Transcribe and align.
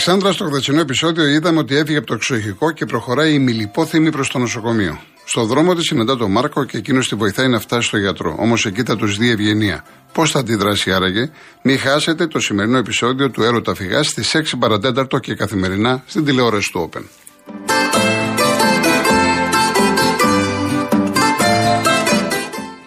Αλεξάνδρας, 0.00 0.34
στο 0.34 0.44
χθεσινό 0.44 0.80
επεισόδιο 0.80 1.26
είδαμε 1.26 1.58
ότι 1.58 1.76
έφυγε 1.76 1.98
από 1.98 2.06
το 2.06 2.14
εξοχικό 2.14 2.70
και 2.70 2.86
προχωράει 2.86 3.32
η 3.34 3.38
μιλιπόθυμη 3.38 4.10
προς 4.10 4.28
το 4.28 4.38
νοσοκομείο. 4.38 5.00
Στο 5.24 5.44
δρόμο 5.44 5.74
της 5.74 5.86
συναντά 5.86 6.16
τον 6.16 6.30
Μάρκο 6.30 6.64
και 6.64 6.76
εκείνος 6.76 7.08
τη 7.08 7.14
βοηθάει 7.14 7.48
να 7.48 7.60
φτάσει 7.60 7.86
στο 7.86 7.96
γιατρό. 7.96 8.36
Όμως 8.38 8.66
εκεί 8.66 8.82
θα 8.82 8.96
τους 8.96 9.16
δει 9.16 9.30
ευγενία. 9.30 9.84
Πώς 10.12 10.30
θα 10.30 10.38
αντιδράσει 10.38 10.92
άραγε, 10.92 11.30
μην 11.62 11.78
χάσετε 11.78 12.26
το 12.26 12.40
σημερινό 12.40 12.78
επεισόδιο 12.78 13.30
του 13.30 13.42
Έρωτα 13.42 13.74
Φυγά 13.74 14.02
στις 14.02 14.36
6 14.36 14.40
παρατέταρτο 14.58 15.18
και 15.18 15.34
καθημερινά 15.34 16.02
στην 16.06 16.24
τηλεόραση 16.24 16.70
του 16.72 16.90
Open. 16.92 17.02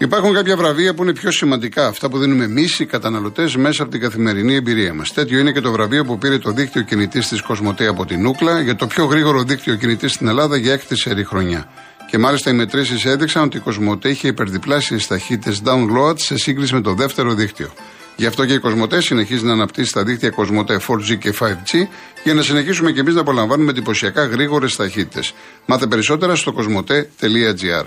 Υπάρχουν 0.04 0.34
κάποια 0.34 0.56
βραβεία 0.58 0.94
που 0.94 1.04
είναι 1.04 1.14
πιο 1.14 1.32
σημαντικά, 1.32 1.88
αυτά 1.88 2.10
που 2.10 2.18
δίνουμε 2.18 2.44
εμείς 2.44 2.80
οι 2.80 2.86
καταναλωτές 2.86 3.56
μέσα 3.56 3.84
από 3.84 3.92
την 3.92 4.02
καθημερινή 4.02 4.56
εμπειρία 4.56 4.94
μας. 4.94 5.14
Τέτοιο 5.14 5.40
είναι 5.40 5.52
και 5.52 5.62
το 5.62 5.72
βραβείο 5.72 6.06
που 6.06 6.18
πήρε 6.18 6.38
το 6.38 6.52
δίκτυο 6.52 6.82
κινητής 6.82 7.28
της 7.28 7.42
Κοσμοτέ 7.42 7.88
από 7.88 8.06
την 8.06 8.22
Νούκλα 8.22 8.62
για 8.62 8.76
το 8.76 8.88
πιο 8.88 9.06
γρήγορο 9.06 9.44
δίκτυο 9.44 9.76
κινητής 9.76 10.12
στην 10.12 10.28
Ελλάδα 10.28 10.58
για 10.58 10.74
έκτη 10.74 10.96
σερή 10.96 11.24
χρονιά. 11.24 11.72
Και 12.10 12.18
μάλιστα 12.18 12.50
οι 12.50 12.54
μετρήσεις 12.54 13.06
έδειξαν 13.06 13.44
ότι 13.44 13.58
η 13.58 13.60
Κοσμοτέ 13.60 14.10
είχε 14.10 14.28
υπερδιπλάσιε 14.28 14.98
ταχύτητε 15.08 15.58
download 15.64 16.20
σε 16.20 16.38
σύγκριση 16.38 16.74
με 16.74 16.82
το 16.82 16.94
δεύτερο 16.94 17.34
δίκτυο. 17.34 17.74
Γι' 18.16 18.26
αυτό 18.26 18.46
και 18.46 18.54
η 18.54 18.60
Κοσμοτέ 18.60 19.02
συνεχίζει 19.02 19.46
να 19.46 19.52
αναπτύσσει 19.52 19.94
τα 19.94 20.04
δίκτυα 20.04 20.30
Κοσμοτέ 20.30 20.80
4G 20.88 21.18
και 21.18 21.34
5G 21.40 21.88
για 22.24 22.34
να 22.34 22.42
συνεχίσουμε 22.42 22.92
και 22.92 23.00
εμείς 23.00 23.14
να 23.14 23.22
απολαμβάνουμε 23.22 23.72
εντυπωσιακά 23.72 24.26
γρήγορες 24.26 24.76
ταχύτητε. 24.76 25.20
Μάθε 25.66 25.88
περισσότερα 25.88 26.36
στο 26.36 26.52
κοσμοτέ.gr. 26.52 27.86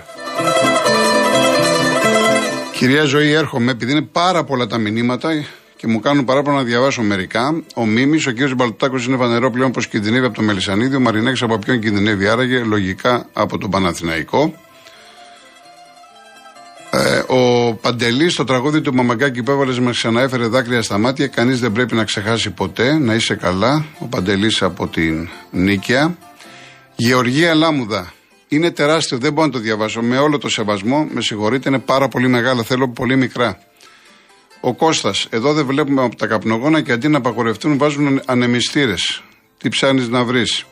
Κυρία 2.77 3.03
Ζωή, 3.03 3.31
έρχομαι 3.31 3.71
επειδή 3.71 3.91
είναι 3.91 4.01
πάρα 4.01 4.43
πολλά 4.43 4.67
τα 4.67 4.77
μηνύματα 4.77 5.45
και 5.75 5.87
μου 5.87 5.99
κάνουν 5.99 6.25
παράπονα 6.25 6.57
να 6.57 6.63
διαβάσω 6.63 7.01
μερικά. 7.01 7.63
Ο 7.75 7.85
Μίμης, 7.85 8.27
ο 8.27 8.33
κ. 8.33 8.53
Μπαλτάκος 8.55 9.05
είναι 9.05 9.17
φανερό 9.17 9.51
πλέον 9.51 9.71
πως 9.71 9.87
κινδυνεύει 9.87 10.25
από 10.25 10.35
το 10.35 10.41
Μελισανίδη. 10.41 10.95
Ο 10.95 10.99
Μαρινέκη 10.99 11.43
από 11.43 11.57
ποιον 11.57 11.79
κινδυνεύει 11.79 12.27
άραγε, 12.27 12.57
λογικά 12.57 13.25
από 13.33 13.57
τον 13.57 13.69
Παναθηναϊκό. 13.69 14.53
Ε, 16.89 17.23
ο 17.27 17.73
Παντελής, 17.73 18.33
στο 18.33 18.43
τραγούδι 18.43 18.81
του 18.81 18.93
Μαμαγκάκη 18.93 19.43
που 19.43 19.51
έβαλες, 19.51 19.79
μας 19.79 19.97
ξαναέφερε 19.97 20.47
δάκρυα 20.47 20.81
στα 20.81 20.97
μάτια. 20.97 21.27
Κανείς 21.27 21.59
δεν 21.59 21.71
πρέπει 21.71 21.95
να 21.95 22.03
ξεχάσει 22.03 22.49
ποτέ. 22.49 22.97
Να 22.97 23.13
είσαι 23.13 23.35
καλά. 23.35 23.85
Ο 23.99 24.05
Παντελής 24.05 24.61
από 24.61 24.87
την 24.87 25.29
Νίκαια. 25.51 26.17
Γεωργία 26.95 27.53
Λάμουδα. 27.53 28.13
Είναι 28.47 28.71
τεράστιο, 28.71 29.17
δεν 29.17 29.33
μπορώ 29.33 29.45
να 29.47 29.53
το 29.53 29.59
διαβάσω. 29.59 30.01
Με 30.01 30.17
όλο 30.17 30.37
το 30.37 30.49
σεβασμό, 30.49 31.07
με 31.11 31.21
συγχωρείτε, 31.21 31.69
είναι 31.69 31.79
πάρα 31.79 32.07
πολύ 32.07 32.27
μεγάλο. 32.27 32.63
Θέλω 32.63 32.89
πολύ 32.89 33.15
μικρά. 33.15 33.59
Ο 34.61 34.73
Κώστας, 34.73 35.27
εδώ 35.29 35.53
δεν 35.53 35.65
βλέπουμε 35.65 36.03
από 36.03 36.15
τα 36.15 36.27
καπνογόνα 36.27 36.81
και 36.81 36.91
αντί 36.91 37.07
να 37.07 37.17
απαγορευτούν 37.17 37.77
βάζουν 37.77 38.21
ανεμιστήρες. 38.25 39.23
Τι 39.57 39.69
ψάχνεις 39.69 40.07
να 40.07 40.23
βρεις. 40.23 40.65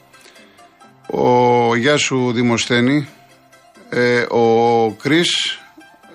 Ο 1.08 1.76
Γεια 1.76 1.98
σου 1.98 2.32
Δημοσθένη. 2.32 3.08
Ε, 3.90 4.20
ο 4.20 4.92
Κρι. 4.92 5.22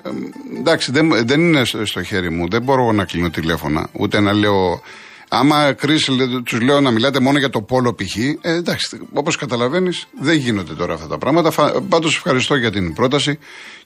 Ε, 0.03 0.11
εντάξει, 0.58 0.92
δεν, 0.92 1.27
δεν 1.27 1.41
είναι 1.41 1.64
στο 1.64 2.03
χέρι 2.03 2.31
μου. 2.31 2.48
Δεν 2.48 2.62
μπορώ 2.62 2.92
να 2.92 3.05
κλείνω 3.05 3.31
τηλέφωνα. 3.31 3.88
Ούτε 3.92 4.20
να 4.20 4.33
λέω 4.33 4.83
Άμα 5.32 5.72
κρίση 5.72 6.12
τους 6.44 6.60
λέω 6.60 6.80
να 6.80 6.90
μιλάτε 6.90 7.20
μόνο 7.20 7.38
για 7.38 7.50
το 7.50 7.62
πόλο 7.62 7.94
π.χ., 7.94 8.16
ε, 8.16 8.38
εντάξει, 8.40 9.00
όπως 9.12 9.36
καταλαβαίνεις, 9.36 10.06
δεν 10.20 10.36
γίνονται 10.36 10.74
τώρα 10.74 10.94
αυτά 10.94 11.06
τα 11.06 11.18
πράγματα. 11.18 11.80
Πάντως 11.88 12.16
ευχαριστώ 12.16 12.56
για 12.56 12.70
την 12.70 12.94
πρόταση 12.94 13.38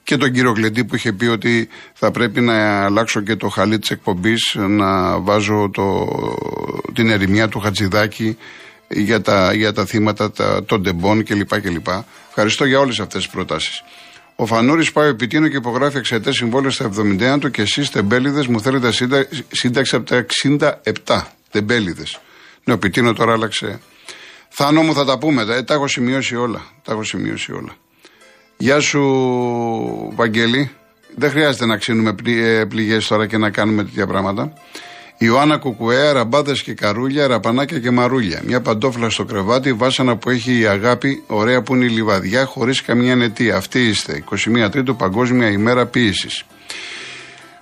και 0.03 0.17
τον 0.17 0.31
κύριο 0.31 0.51
Γλεντή 0.51 0.83
που 0.85 0.95
είχε 0.95 1.13
πει 1.13 1.25
ότι 1.25 1.69
θα 1.93 2.11
πρέπει 2.11 2.41
να 2.41 2.83
αλλάξω 2.83 3.21
και 3.21 3.35
το 3.35 3.49
χαλί 3.49 3.79
της 3.79 3.89
εκπομπής, 3.89 4.55
να 4.57 5.19
βάζω 5.19 5.69
το, 5.73 6.07
την 6.93 7.09
ερημιά 7.09 7.47
του 7.47 7.59
Χατζηδάκη 7.59 8.37
για 8.87 9.21
τα, 9.21 9.53
για 9.53 9.73
τα 9.73 9.85
θύματα 9.85 10.31
τα, 10.31 10.63
των 10.65 10.83
τεμπών 10.83 11.23
κλπ. 11.23 11.61
κλπ. 11.61 11.87
Ευχαριστώ 12.27 12.65
για 12.65 12.79
όλες 12.79 12.99
αυτές 12.99 13.23
τις 13.23 13.31
προτάσεις. 13.31 13.83
Ο 14.35 14.45
Φανούρης 14.45 14.91
πάει 14.91 15.09
επιτείνω 15.09 15.47
και 15.47 15.57
υπογράφει 15.57 15.97
εξαιτέ 15.97 16.31
συμβόλαιο 16.31 16.69
στα 16.69 16.89
71 17.35 17.37
του 17.39 17.51
και 17.51 17.61
εσείς 17.61 17.89
τεμπέληδες 17.89 18.47
μου 18.47 18.61
θέλετε 18.61 18.91
σύνταξη 19.51 19.95
από 19.95 20.05
τα 20.05 20.25
67 21.05 21.21
τεμπέληδες. 21.55 22.19
Ναι, 22.63 22.73
ο 22.73 22.77
Πιτίνο 22.77 23.13
τώρα 23.13 23.33
άλλαξε. 23.33 23.79
Θάνο 24.49 24.81
μου 24.81 24.93
θα 24.93 25.05
τα 25.05 25.17
πούμε. 25.17 25.41
Ε, 25.41 25.63
τα 25.63 25.73
έχω 25.73 25.87
σημειώσει 25.87 26.35
όλα. 26.35 26.61
Τα 26.83 26.91
έχω 26.91 27.03
σημειώσει 27.03 27.51
όλα. 27.51 27.75
Γεια 28.57 28.79
σου, 28.79 29.01
Βαγγέλη. 30.15 30.71
Δεν 31.15 31.29
χρειάζεται 31.29 31.65
να 31.65 31.77
ξύνουμε 31.77 32.15
ε, 32.25 32.65
πληγές 32.65 33.07
τώρα 33.07 33.27
και 33.27 33.37
να 33.37 33.49
κάνουμε 33.49 33.83
τέτοια 33.83 34.07
πράγματα. 34.07 34.53
Ιωάννα 35.17 35.57
Κουκουέα, 35.57 36.13
ραμπάδε 36.13 36.51
και 36.51 36.73
καρούλια, 36.73 37.27
ραπανάκια 37.27 37.79
και 37.79 37.91
μαρούλια. 37.91 38.41
Μια 38.45 38.61
παντόφλα 38.61 39.09
στο 39.09 39.25
κρεβάτι, 39.25 39.73
βάσανα 39.73 40.17
που 40.17 40.29
έχει 40.29 40.59
η 40.59 40.65
αγάπη, 40.65 41.23
ωραία 41.27 41.61
που 41.61 41.75
είναι 41.75 41.85
η 41.85 41.89
λιβαδιά, 41.89 42.45
χωρίς 42.45 42.81
καμία 42.81 43.15
νετία. 43.15 43.55
Αυτή 43.55 43.87
είστε. 43.87 44.23
21 44.65 44.71
Τρίτου 44.71 44.95
Παγκόσμια 44.95 45.49
ημέρα 45.49 45.85
ποιήσης. 45.85 46.45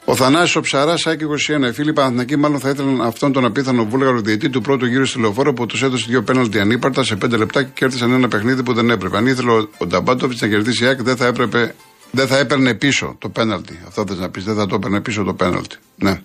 Ο 0.06 0.16
Θανάσης 0.16 0.56
ο 0.56 0.62
Ψαρά, 0.62 0.94
Άκη 1.06 1.25
21. 1.64 1.68
Οι 1.68 1.72
φίλοι 1.72 1.94
Παναθηνακοί 1.94 2.36
μάλλον 2.36 2.59
θα 2.59 2.69
ήθελαν 2.69 3.02
αυτόν 3.02 3.31
τον 3.31 3.46
απίθανο 3.46 3.86
βούλγαρο 3.86 4.19
διαιτή 4.22 4.50
του 4.50 4.62
πρώτου 4.62 4.86
γύρου 4.86 5.06
στη 5.06 5.19
λεωφόρο 5.19 5.53
που 5.53 5.66
τους 5.66 5.84
έδωσε 5.84 6.06
δύο 6.08 6.24
πέναλτι 6.24 6.59
ανύπαρτα 6.59 7.03
σε 7.03 7.16
πέντε 7.16 7.38
λεπτά 7.38 7.64
και 7.64 7.69
κέρδισαν 7.74 8.12
ένα 8.12 8.28
παιχνίδι 8.28 8.64
που 8.64 8.74
δεν 8.74 8.90
έπρεπε. 8.90 9.18
Αν 9.18 9.25
ήθελε 9.25 9.52
ο 9.78 9.86
Νταμπάτοβιτς 9.88 10.41
να 10.41 10.47
κερδίσει 10.47 10.84
η 10.84 10.88
Άκη, 10.88 11.03
δεν 11.03 11.16
θα, 11.16 11.25
έπρεπε, 11.25 11.75
δεν 12.12 12.28
θα 12.28 12.38
έπαιρνε 12.38 12.74
πίσω 12.74 13.16
το 13.19 13.30
πέναλτι. 13.30 13.80
Αυτό 13.88 14.03
θες 14.08 14.18
να 14.18 14.30
πεις, 14.30 14.44
δεν 14.44 14.56
θα 14.56 14.66
το 14.66 14.75
έπαιρνε 14.75 15.02
πίσω 15.02 15.24
το 15.24 15.34
πέναλτι. 15.34 15.75
Ναι. 15.96 16.22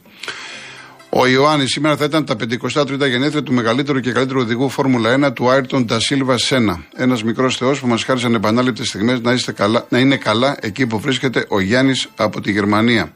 Ο 1.11 1.27
Ιωάννης 1.27 1.71
σήμερα 1.71 1.97
θα 1.97 2.05
ήταν 2.05 2.25
τα 2.25 2.37
53 2.75 3.09
γενέθλια 3.09 3.43
του 3.43 3.53
μεγαλύτερου 3.53 4.01
και 4.01 4.13
καλύτερου 4.13 4.41
οδηγού 4.41 4.69
Φόρμουλα 4.69 5.29
1 5.29 5.35
του 5.35 5.51
Άιρτον 5.51 5.87
Τασίλβα 5.87 6.39
Σένα. 6.39 6.85
Ένας 6.97 7.25
μικρός 7.25 7.57
θεός 7.57 7.81
που 7.81 7.87
μας 7.87 8.05
χάρισαν 8.05 8.35
επανάληπτες 8.35 8.89
στιγμές 8.89 9.21
να, 9.21 9.87
να 9.89 9.99
είναι 9.99 10.17
καλά 10.17 10.57
εκεί 10.61 10.87
που 10.87 10.99
βρίσκεται 10.99 11.45
ο 11.49 11.61
Γιάννης 11.61 12.09
από 12.17 12.41
τη 12.41 12.53
Γερμανία. 12.53 13.13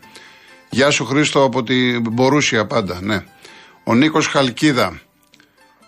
Γεια 0.75 0.91
σου 0.91 1.05
Χρήστο 1.05 1.45
από 1.45 1.63
την 1.63 2.13
Μπορούσια 2.13 2.67
πάντα, 2.67 2.99
ναι. 3.03 3.25
Ο 3.85 3.95
Νίκος 3.95 4.27
Χαλκίδα. 4.27 5.01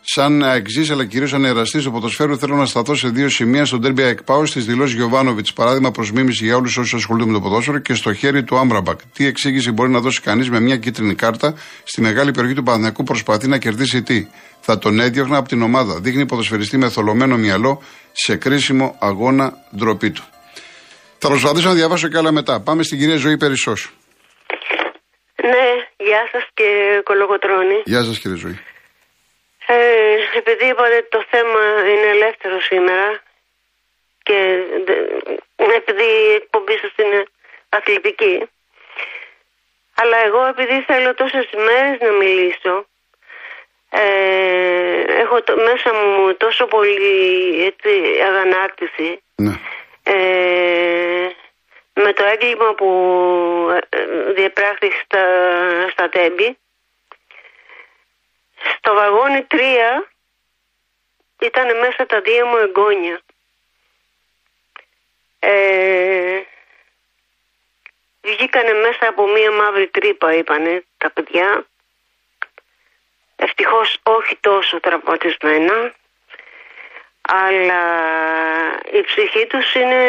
Σαν 0.00 0.42
ΑΕΚτζής, 0.42 0.90
αλλά 0.90 1.04
κυρίως 1.04 1.30
σαν 1.30 1.44
εραστής 1.44 1.84
του 1.84 1.92
ποδοσφαίρου, 1.92 2.38
θέλω 2.38 2.56
να 2.56 2.66
σταθώ 2.66 2.94
σε 2.94 3.08
δύο 3.08 3.28
σημεία 3.28 3.64
στο 3.64 3.80
ντέρμπι 3.80 4.06
ΑΕΚ-ΠΑΟ 4.06 4.46
στις 4.46 4.64
δηλώσεις 4.64 4.94
Γιοβάνοβιτς. 4.94 5.52
Παράδειγμα 5.52 5.90
προς 5.90 6.12
μίμηση 6.12 6.44
για 6.44 6.56
όλους 6.56 6.76
όσους 6.76 6.94
ασχολούνται 6.94 7.26
με 7.26 7.32
το 7.32 7.40
ποδόσφαιρο 7.40 7.78
και 7.78 7.94
στο 7.94 8.14
χέρι 8.14 8.44
του 8.44 8.58
Αμραμπάτ. 8.58 8.98
Τι 9.12 9.26
εξήγηση 9.26 9.70
μπορεί 9.70 9.90
να 9.90 10.00
δώσει 10.00 10.20
κανείς 10.20 10.50
με 10.50 10.60
μια 10.60 10.76
κίτρινη 10.76 11.14
κάρτα; 11.14 11.54
Στη 11.84 12.00
μεγάλη 12.00 12.30
περιοχή 12.30 12.54
του 12.54 12.62
Παναθηναϊκού 12.62 13.02
προσπαθεί 13.02 13.48
να 13.48 13.58
κερδίσει 13.58 14.02
τι; 14.02 14.26
Θα 14.60 14.78
τον 14.78 15.00
έδιωχνα 15.00 15.36
από 15.36 15.48
την 15.48 15.62
ομάδα. 15.62 16.00
Δείχνει 16.00 16.26
ποδοσφαιριστή 16.26 16.76
με 16.76 16.88
θολωμένο 16.88 17.36
μυαλό 17.36 17.82
σε 18.12 18.36
κρίσιμο 18.36 18.96
αγώνα 18.98 19.52
ντροπή 19.76 20.10
του. 20.10 20.24
Θα 21.18 21.28
προσπαθήσω 21.28 21.68
να 21.68 21.74
διαβάσω 21.74 22.08
και 22.08 22.16
άλλα 22.16 22.32
μετά. 22.32 22.60
Πάμε 22.60 22.82
στην 22.82 22.98
κυρία 22.98 23.16
Ζωή 23.16 23.36
Περισσός. 23.36 23.92
Ναι, 25.50 25.68
γεια 25.96 26.28
σας 26.32 26.44
και 26.54 27.00
κολογοτρόνη. 27.04 27.82
Γεια 27.84 28.02
σας 28.02 28.18
κύριε 28.18 28.36
Ζωή. 28.36 28.58
Ε, 29.66 29.76
επειδή 30.40 30.64
είπατε 30.64 31.06
το 31.10 31.24
θέμα 31.30 31.60
είναι 31.90 32.08
ελεύθερο 32.16 32.60
σήμερα 32.60 33.22
και 34.22 34.38
επειδή 35.76 36.02
η 36.02 36.34
εκπομπή 36.34 36.76
σας 36.82 36.92
είναι 36.96 37.24
αθλητική, 37.68 38.48
αλλά 39.94 40.16
εγώ 40.26 40.46
επειδή 40.46 40.84
θέλω 40.86 41.14
τόσες 41.14 41.46
ημέρε 41.50 41.96
να 42.00 42.10
μιλήσω, 42.10 42.86
ε, 43.90 45.00
έχω 45.22 45.42
το, 45.42 45.56
μέσα 45.56 45.90
μου 45.94 46.34
τόσο 46.36 46.64
πολύ 46.66 47.64
έτσι, 47.64 47.90
αγανάκτηση. 48.28 49.22
Ναι. 49.34 49.54
Ε, 50.02 50.33
με 51.94 52.12
το 52.12 52.24
έγκλημα 52.24 52.74
που 52.74 52.88
ε, 53.90 53.98
ε, 53.98 54.32
διεπράχθη 54.32 54.90
στα, 54.90 55.24
στα 55.90 56.08
τέμπη. 56.08 56.58
Στο 58.76 58.94
βαγόνι 58.94 59.46
3 59.50 59.56
ήταν 61.40 61.78
μέσα 61.78 62.06
τα 62.06 62.20
δύο 62.20 62.46
μου 62.46 62.56
εγγόνια. 62.56 63.20
Ε, 65.38 66.42
βγήκανε 68.20 68.72
μέσα 68.72 69.08
από 69.08 69.26
μία 69.26 69.52
μαύρη 69.52 69.88
τρύπα 69.88 70.34
είπανε 70.34 70.84
τα 70.96 71.10
παιδιά. 71.10 71.66
Ευτυχώς 73.36 73.98
όχι 74.02 74.36
τόσο 74.40 74.80
τραυματισμένα 74.80 75.94
αλλά 77.28 77.82
η 78.92 79.00
ψυχή 79.02 79.46
τους 79.46 79.74
είναι, 79.74 80.02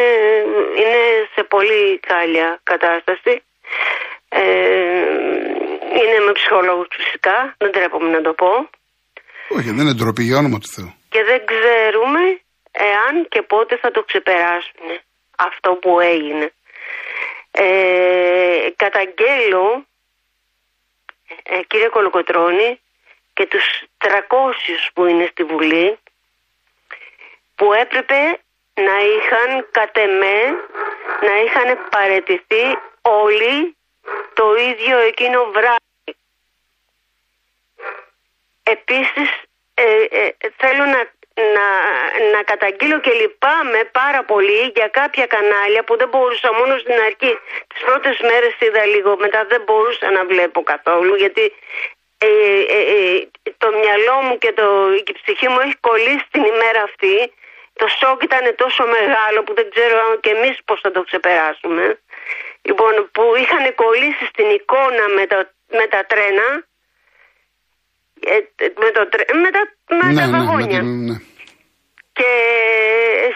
είναι 0.79 1.01
σε 1.35 1.43
πολύ 1.43 1.99
κάλια 1.99 2.59
κατάσταση. 2.63 3.43
Ε, 4.29 4.41
είναι 5.99 6.19
με 6.25 6.31
ψυχολόγους 6.31 6.87
φυσικά, 6.91 7.55
δεν 7.57 7.71
τρέπομαι 7.71 8.09
να 8.09 8.21
το 8.21 8.33
πω. 8.33 8.69
Όχι, 9.49 9.69
δεν 9.71 9.85
είναι 9.85 9.93
ντροπή 9.93 10.23
για 10.23 10.37
όνομα 10.37 10.57
του 10.59 10.67
Θεού. 10.67 10.93
Και 11.09 11.23
δεν 11.23 11.41
ξέρουμε 11.45 12.23
εάν 12.71 13.27
και 13.29 13.41
πότε 13.41 13.77
θα 13.77 13.91
το 13.91 14.03
ξεπεράσουν 14.03 14.87
αυτό 15.37 15.69
που 15.81 15.99
έγινε. 15.99 16.51
Ε, 17.51 18.69
καταγγέλω, 18.75 19.85
ε, 21.43 21.61
κύριε 21.67 21.87
Κολοκοτρώνη, 21.87 22.79
και 23.33 23.45
τους 23.45 23.83
300 23.97 24.91
που 24.93 25.05
είναι 25.05 25.27
στη 25.31 25.43
Βουλή 25.43 25.97
που 27.55 27.73
έπρεπε 27.73 28.39
να 28.73 28.97
είχαν 28.99 29.67
κατ' 29.71 29.97
εμέ, 29.97 30.39
να 31.21 31.41
είχαν 31.45 31.87
παρετηθεί 31.89 32.77
όλοι 33.01 33.75
το 34.33 34.55
ίδιο 34.55 34.97
εκείνο 34.97 35.43
βράδυ. 35.43 36.17
Επίσης 38.63 39.29
ε, 39.73 40.03
ε, 40.09 40.35
θέλω 40.57 40.85
να, 40.85 41.01
να, 41.55 41.67
να 42.33 42.43
καταγγείλω 42.43 42.99
και 42.99 43.11
λυπάμαι 43.11 43.89
πάρα 43.91 44.23
πολύ 44.23 44.71
για 44.75 44.87
κάποια 44.87 45.25
κανάλια 45.25 45.83
που 45.83 45.97
δεν 45.97 46.09
μπορούσα 46.09 46.53
μόνος 46.53 46.81
στην 46.81 46.99
αρχή. 47.07 47.37
Τις 47.67 47.81
πρώτες 47.85 48.19
μέρες 48.19 48.53
είδα 48.59 48.85
λίγο, 48.85 49.17
μετά 49.17 49.45
δεν 49.45 49.61
μπορούσα 49.65 50.11
να 50.11 50.25
βλέπω 50.25 50.63
καθόλου 50.63 51.15
γιατί 51.15 51.53
ε, 52.17 52.27
ε, 52.77 52.79
ε 52.79 53.27
το 53.57 53.67
μυαλό 53.81 54.21
μου 54.21 54.37
και, 54.37 54.51
το, 54.51 54.93
η 54.93 55.13
ψυχή 55.21 55.47
μου 55.47 55.59
έχει 55.59 55.75
κολλήσει 55.79 56.27
την 56.31 56.43
ημέρα 56.43 56.81
αυτή. 56.81 57.33
Το 57.79 57.87
σοκ 57.99 58.23
ήταν 58.23 58.45
τόσο 58.55 58.83
μεγάλο 58.97 59.39
που 59.45 59.53
δεν 59.53 59.67
ξέρω 59.73 60.01
και 60.23 60.29
εμείς 60.29 60.55
πώς 60.65 60.79
θα 60.83 60.91
το 60.91 61.01
ξεπεράσουμε. 61.07 61.99
Λοιπόν, 62.67 62.93
που 63.13 63.23
είχαν 63.41 63.75
κολλήσει 63.75 64.25
στην 64.31 64.49
εικόνα 64.57 65.05
με, 65.15 65.23
το, 65.31 65.37
με 65.77 65.85
τα 65.93 66.05
τρένα, 66.09 66.47
ε, 68.33 68.37
με, 68.81 68.89
το, 68.95 69.01
με 69.43 69.49
τα, 69.55 69.61
με 69.99 70.05
Ναι, 70.13 70.19
τα 70.19 70.25
ναι, 70.27 70.37
βαγόνια. 70.37 70.81
με 70.83 70.89
την- 70.89 71.05
ναι. 71.07 71.15
Και 72.19 72.31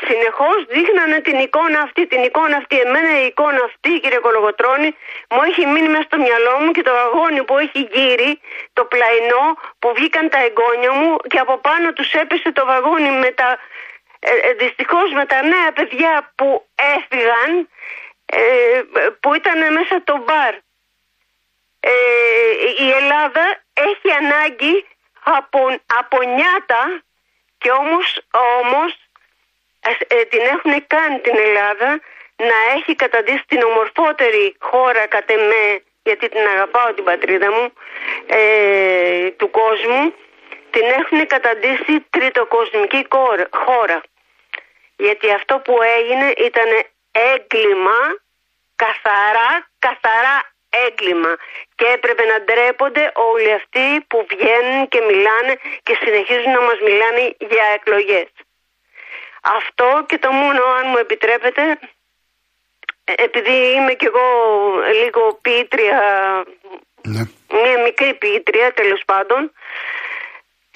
συνεχώς 0.08 0.60
δείχνανε 0.76 1.18
την 1.28 1.38
εικόνα 1.46 1.80
αυτή, 1.82 2.08
την 2.08 2.22
εικόνα 2.24 2.56
αυτή. 2.58 2.76
Εμένα 2.80 3.12
η 3.22 3.26
εικόνα 3.26 3.62
αυτή, 3.70 3.92
κύριε 4.02 4.20
Κολογοτρώνη, 4.28 4.90
μου 5.34 5.42
έχει 5.50 5.66
μείνει 5.72 5.90
μέσα 5.94 6.04
στο 6.10 6.18
μυαλό 6.26 6.56
μου 6.62 6.72
και 6.72 6.82
το 6.82 6.94
βαγόνι 7.00 7.44
που 7.44 7.58
έχει 7.58 7.80
γύρει, 7.94 8.32
το 8.74 8.84
πλαϊνό 8.92 9.46
που 9.80 9.88
βγήκαν 9.96 10.30
τα 10.30 10.40
εγγόνια 10.48 10.92
μου 11.00 11.10
και 11.32 11.40
από 11.46 11.56
πάνω 11.68 11.94
τους 11.94 12.10
έπεσε 12.14 12.52
το 12.52 12.66
βαγόνι 12.66 13.10
με 13.24 13.30
τα, 13.40 13.50
ε, 14.20 14.50
ε, 14.50 14.54
δυστυχώς 14.54 15.12
με 15.12 15.26
τα 15.26 15.42
νέα 15.44 15.72
παιδιά 15.74 16.32
που 16.36 16.68
έφυγαν, 16.96 17.70
ε, 18.26 18.82
που 19.20 19.34
ήταν 19.34 19.74
μέσα 19.74 20.04
το 20.04 20.18
μπαρ. 20.18 20.54
Ε, 21.80 21.92
η 22.80 22.92
Ελλάδα 22.92 23.62
έχει 23.74 24.12
ανάγκη 24.18 24.86
από, 25.24 25.60
από 26.00 26.22
νιάτα 26.24 27.02
και 27.58 27.72
όμως, 27.72 28.22
όμως 28.62 28.96
ας- 29.82 30.06
ε, 30.08 30.24
την 30.24 30.40
έχουν 30.40 30.88
κάνει 30.88 31.20
την 31.20 31.38
Ελλάδα 31.38 32.00
να 32.36 32.58
έχει 32.76 32.96
καταντήσει 32.96 33.44
την 33.48 33.62
ομορφότερη 33.64 34.56
χώρα 34.60 35.08
κατ' 35.08 35.30
εμέ, 35.30 35.84
γιατί 36.04 36.30
την 36.30 36.48
αγαπάω 36.48 36.94
την 36.94 37.04
πατρίδα 37.04 37.52
μου, 37.52 37.74
ε, 38.28 39.30
του 39.30 39.50
κόσμου, 39.50 40.14
την 40.72 40.86
έχουν 41.00 41.28
καταντήσει 41.28 41.94
τριτοκοσμική 42.10 43.04
κόρα- 43.04 43.50
χώρα. 43.64 44.02
Γιατί 44.98 45.32
αυτό 45.32 45.60
που 45.60 45.74
έγινε 45.98 46.28
ήταν 46.38 46.70
έγκλημα, 47.34 48.00
καθαρά, 48.76 49.52
καθαρά 49.80 50.38
έγκλημα. 50.86 51.36
Και 51.76 51.86
έπρεπε 51.96 52.24
να 52.26 52.42
ντρέπονται 52.42 53.12
όλοι 53.14 53.52
αυτοί 53.54 54.06
που 54.08 54.26
βγαίνουν 54.30 54.88
και 54.88 55.00
μιλάνε 55.10 55.54
και 55.84 55.98
συνεχίζουν 56.04 56.52
να 56.52 56.62
μας 56.62 56.80
μιλάνε 56.88 57.36
για 57.38 57.66
εκλογές. 57.76 58.28
Αυτό 59.42 60.06
και 60.08 60.18
το 60.18 60.32
μόνο, 60.32 60.64
αν 60.64 60.88
μου 60.90 60.98
επιτρέπετε, 60.98 61.80
ε, 63.04 63.14
επειδή 63.18 63.56
είμαι 63.76 63.94
κι 63.94 64.06
εγώ 64.06 64.28
λίγο 65.04 65.40
ποιήτρια, 65.42 65.98
Ναι. 67.02 67.22
μια 67.64 67.78
μικρή 67.84 68.14
ποιήτρια 68.14 68.74
τέλος 68.74 69.02
πάντων, 69.06 69.52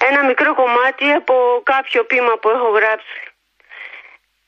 ένα 0.08 0.24
μικρό 0.24 0.54
κομμάτι 0.54 1.12
από 1.12 1.60
κάποιο 1.62 2.04
ποίημα 2.04 2.36
που 2.38 2.48
έχω 2.48 2.68
γράψει. 2.68 3.20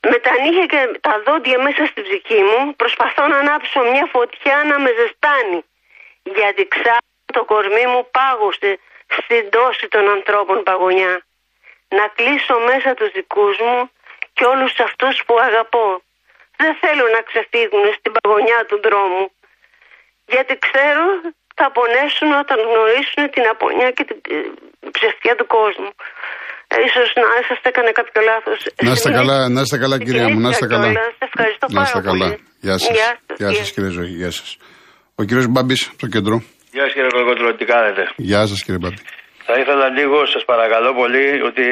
Με 0.09 0.17
τα 0.25 0.31
νύχια 0.41 0.65
και 0.65 0.99
τα 1.01 1.21
δόντια 1.25 1.59
μέσα 1.61 1.85
στη 1.85 2.01
ψυχή 2.01 2.41
μου 2.41 2.75
προσπαθώ 2.75 3.27
να 3.27 3.37
ανάψω 3.37 3.79
μια 3.79 4.05
φωτιά 4.11 4.63
να 4.65 4.79
με 4.79 4.89
ζεστάνει. 4.97 5.63
Γιατί 6.23 6.67
ξάπλω 6.67 7.07
το 7.33 7.45
κορμί 7.45 7.85
μου 7.85 8.09
πάγωσε 8.11 8.79
στην 9.17 9.49
τόση 9.49 9.87
των 9.87 10.09
ανθρώπων 10.09 10.63
παγωνιά. 10.63 11.25
Να 11.87 12.07
κλείσω 12.15 12.59
μέσα 12.59 12.93
τους 12.93 13.11
δικούς 13.11 13.57
μου 13.57 13.91
και 14.33 14.45
όλους 14.45 14.79
αυτούς 14.79 15.23
που 15.25 15.39
αγαπώ. 15.39 16.01
Δεν 16.57 16.75
θέλω 16.81 17.07
να 17.07 17.21
ξεφύγουν 17.21 17.93
στην 17.97 18.11
παγωνιά 18.21 18.65
του 18.65 18.79
δρόμου. 18.83 19.31
Γιατί 20.25 20.57
ξέρω 20.57 21.03
θα 21.59 21.65
πονέσουν 21.77 22.29
όταν 22.43 22.57
γνωρίσουν 22.69 23.21
την 23.35 23.43
απονιά 23.53 23.87
και 23.97 24.03
την 24.09 24.17
ε, 24.35 24.37
ψευτιά 24.97 25.33
του 25.39 25.47
κόσμου. 25.57 25.91
Ε, 26.73 26.75
Ίσως 26.87 27.07
να 27.21 27.27
σας 27.49 27.59
έκανε 27.69 27.91
κάποιο 27.99 28.21
λάθος. 28.29 28.57
Να 28.87 28.91
είστε 28.95 29.09
καλά, 29.19 29.37
να 29.55 29.61
είστε 29.63 29.77
καλά 29.83 29.97
κυρία 30.05 30.27
μου, 30.31 30.39
να 30.45 30.49
είστε 30.53 30.67
καλά. 30.73 30.87
Κιόλας. 30.91 31.13
Ευχαριστώ 31.29 31.65
Να 31.69 31.73
πάρα 31.77 31.85
είστε 31.87 32.01
καλά. 32.09 32.27
πολύ. 32.27 32.37
Γεια 32.65 32.75
σας. 32.81 32.89
Γεια 32.97 33.09
Γεια 33.41 33.47
σας. 33.49 33.57
σας 33.57 33.69
κύριε 33.73 33.91
Ζωή, 33.97 34.11
γεια 34.21 34.31
σας. 34.39 34.49
Ο 35.19 35.21
κύριος 35.27 35.47
Μπάμπης 35.53 35.81
από 35.91 35.97
το 36.03 36.07
κέντρο. 36.13 36.35
Γεια 36.75 36.83
σας 36.85 36.93
κύριε 36.95 37.11
Κολοκότρο, 37.15 37.47
τι 37.59 37.65
κάνετε; 37.73 38.01
Γεια 38.29 38.41
σας 38.49 38.59
κύριε 38.63 38.79
Μπάμπη. 38.83 39.01
Θα 39.47 39.55
ήθελα 39.61 39.87
λίγο, 39.97 40.17
σας 40.33 40.43
παρακαλώ 40.51 40.89
πολύ, 41.01 41.27
ότι 41.49 41.65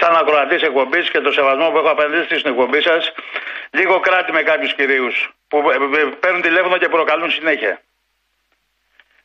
σαν 0.00 0.12
ακροατής 0.22 0.62
εκπομπής 0.68 1.04
και 1.12 1.20
το 1.26 1.30
σεβασμό 1.38 1.66
που 1.70 1.78
έχω 1.80 1.90
απαντήσει 1.96 2.34
στην 2.40 2.50
εκπομπή 2.52 2.80
σας, 2.88 3.02
λίγο 3.78 3.94
κράτη 4.06 4.30
με 4.36 4.42
κάποιους 4.50 4.72
κυρίους 4.78 5.16
που 5.48 5.56
ε, 5.70 6.00
ε, 6.00 6.04
παίρνουν 6.22 6.42
τηλέφωνο 6.48 6.76
και 6.82 6.88
προκαλούν 6.96 7.30
συνέχεια. 7.38 7.74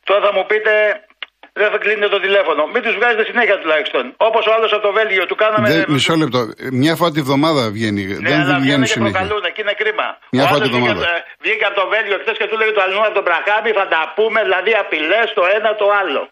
Τώρα 0.08 0.20
θα 0.26 0.32
μου 0.36 0.44
πείτε, 0.50 0.72
δεν 1.60 1.68
θα 1.72 1.78
κλείνετε 1.82 2.08
το 2.16 2.20
τηλέφωνο. 2.26 2.62
Μην 2.74 2.82
τους 2.84 2.94
βγάζετε 2.98 3.24
συνέχεια 3.30 3.56
τουλάχιστον. 3.62 4.02
Όπως 4.28 4.42
ο 4.48 4.52
άλλος 4.56 4.70
από 4.76 4.82
το 4.88 4.92
Βέλγιο 4.98 5.24
του 5.30 5.36
κάναμε... 5.42 5.66
Δεν, 5.72 5.84
μισό 5.94 6.14
λεπτό. 6.22 6.40
Μια 6.82 6.94
φορά 6.98 7.10
τη 7.16 7.20
βδομάδα 7.26 7.62
βγαίνει. 7.76 8.02
Ναι, 8.04 8.28
δεν 8.30 8.40
αλλά 8.40 8.44
βγαίνουν 8.44 8.62
βγαίνουν 8.64 8.86
και 8.86 8.94
συνέχεια. 8.96 9.18
προκαλούν 9.18 9.42
και 9.54 9.60
είναι 9.64 9.76
κρίμα. 9.80 10.06
Μια 10.36 10.44
Ο 10.44 10.46
φορά 10.50 10.58
άλλος 10.60 10.68
τη 10.68 10.74
βδομάδα. 10.74 11.00
Βγήκε, 11.00 11.12
ε, 11.16 11.42
βγήκε 11.44 11.64
από 11.70 11.76
το 11.80 11.86
Βέλγιο 11.92 12.16
χθες 12.22 12.36
και 12.40 12.46
του 12.50 12.56
λέει 12.60 12.72
το 12.78 12.82
αλλού 12.86 13.00
από 13.08 13.14
τον 13.18 13.24
Μπραχάμι, 13.26 13.70
θα 13.80 13.86
τα 13.94 14.00
πούμε, 14.16 14.38
δηλαδή 14.46 14.72
απειλές 14.82 15.26
το 15.38 15.42
ένα 15.56 15.70
το 15.80 15.86
άλλο. 16.00 16.22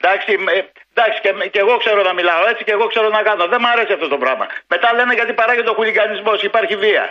Εντάξει, 0.00 0.30
ε, 0.56 0.60
εντάξει 0.92 1.18
και, 1.24 1.30
και 1.54 1.60
εγώ 1.64 1.74
ξέρω 1.84 2.00
να 2.08 2.12
μιλάω 2.18 2.42
έτσι 2.52 2.62
και 2.66 2.74
εγώ 2.76 2.86
ξέρω 2.92 3.08
να 3.18 3.22
κάνω. 3.28 3.42
Δεν 3.52 3.58
μου 3.62 3.70
αρέσει 3.74 3.92
αυτό 3.98 4.08
το 4.14 4.18
πράγμα. 4.22 4.44
Μετά 4.72 4.86
λένε 4.96 5.12
γιατί 5.18 5.32
παράγεται 5.40 5.70
ο 5.72 5.76
χουλιγανισμός, 5.78 6.38
υπάρχει 6.50 6.74
βία. 6.84 7.04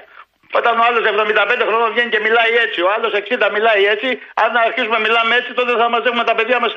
Όταν 0.52 0.80
ο 0.80 0.84
άλλος 0.88 1.04
75 1.06 1.66
χρόνων 1.68 1.92
βγαίνει 1.92 2.10
και 2.10 2.20
μιλάει 2.20 2.54
έτσι, 2.66 2.82
ο 2.82 2.90
άλλος 2.96 3.12
60 3.14 3.50
μιλάει 3.52 3.86
έτσι, 3.86 4.20
αν 4.34 4.56
αρχίσουμε 4.56 4.98
να 4.98 5.00
μιλάμε 5.00 5.36
έτσι, 5.36 5.54
τότε 5.54 5.72
θα 5.72 5.90
μαζεύουμε 5.90 6.24
τα 6.24 6.36
παιδιά 6.36 6.60
μας 6.60 6.74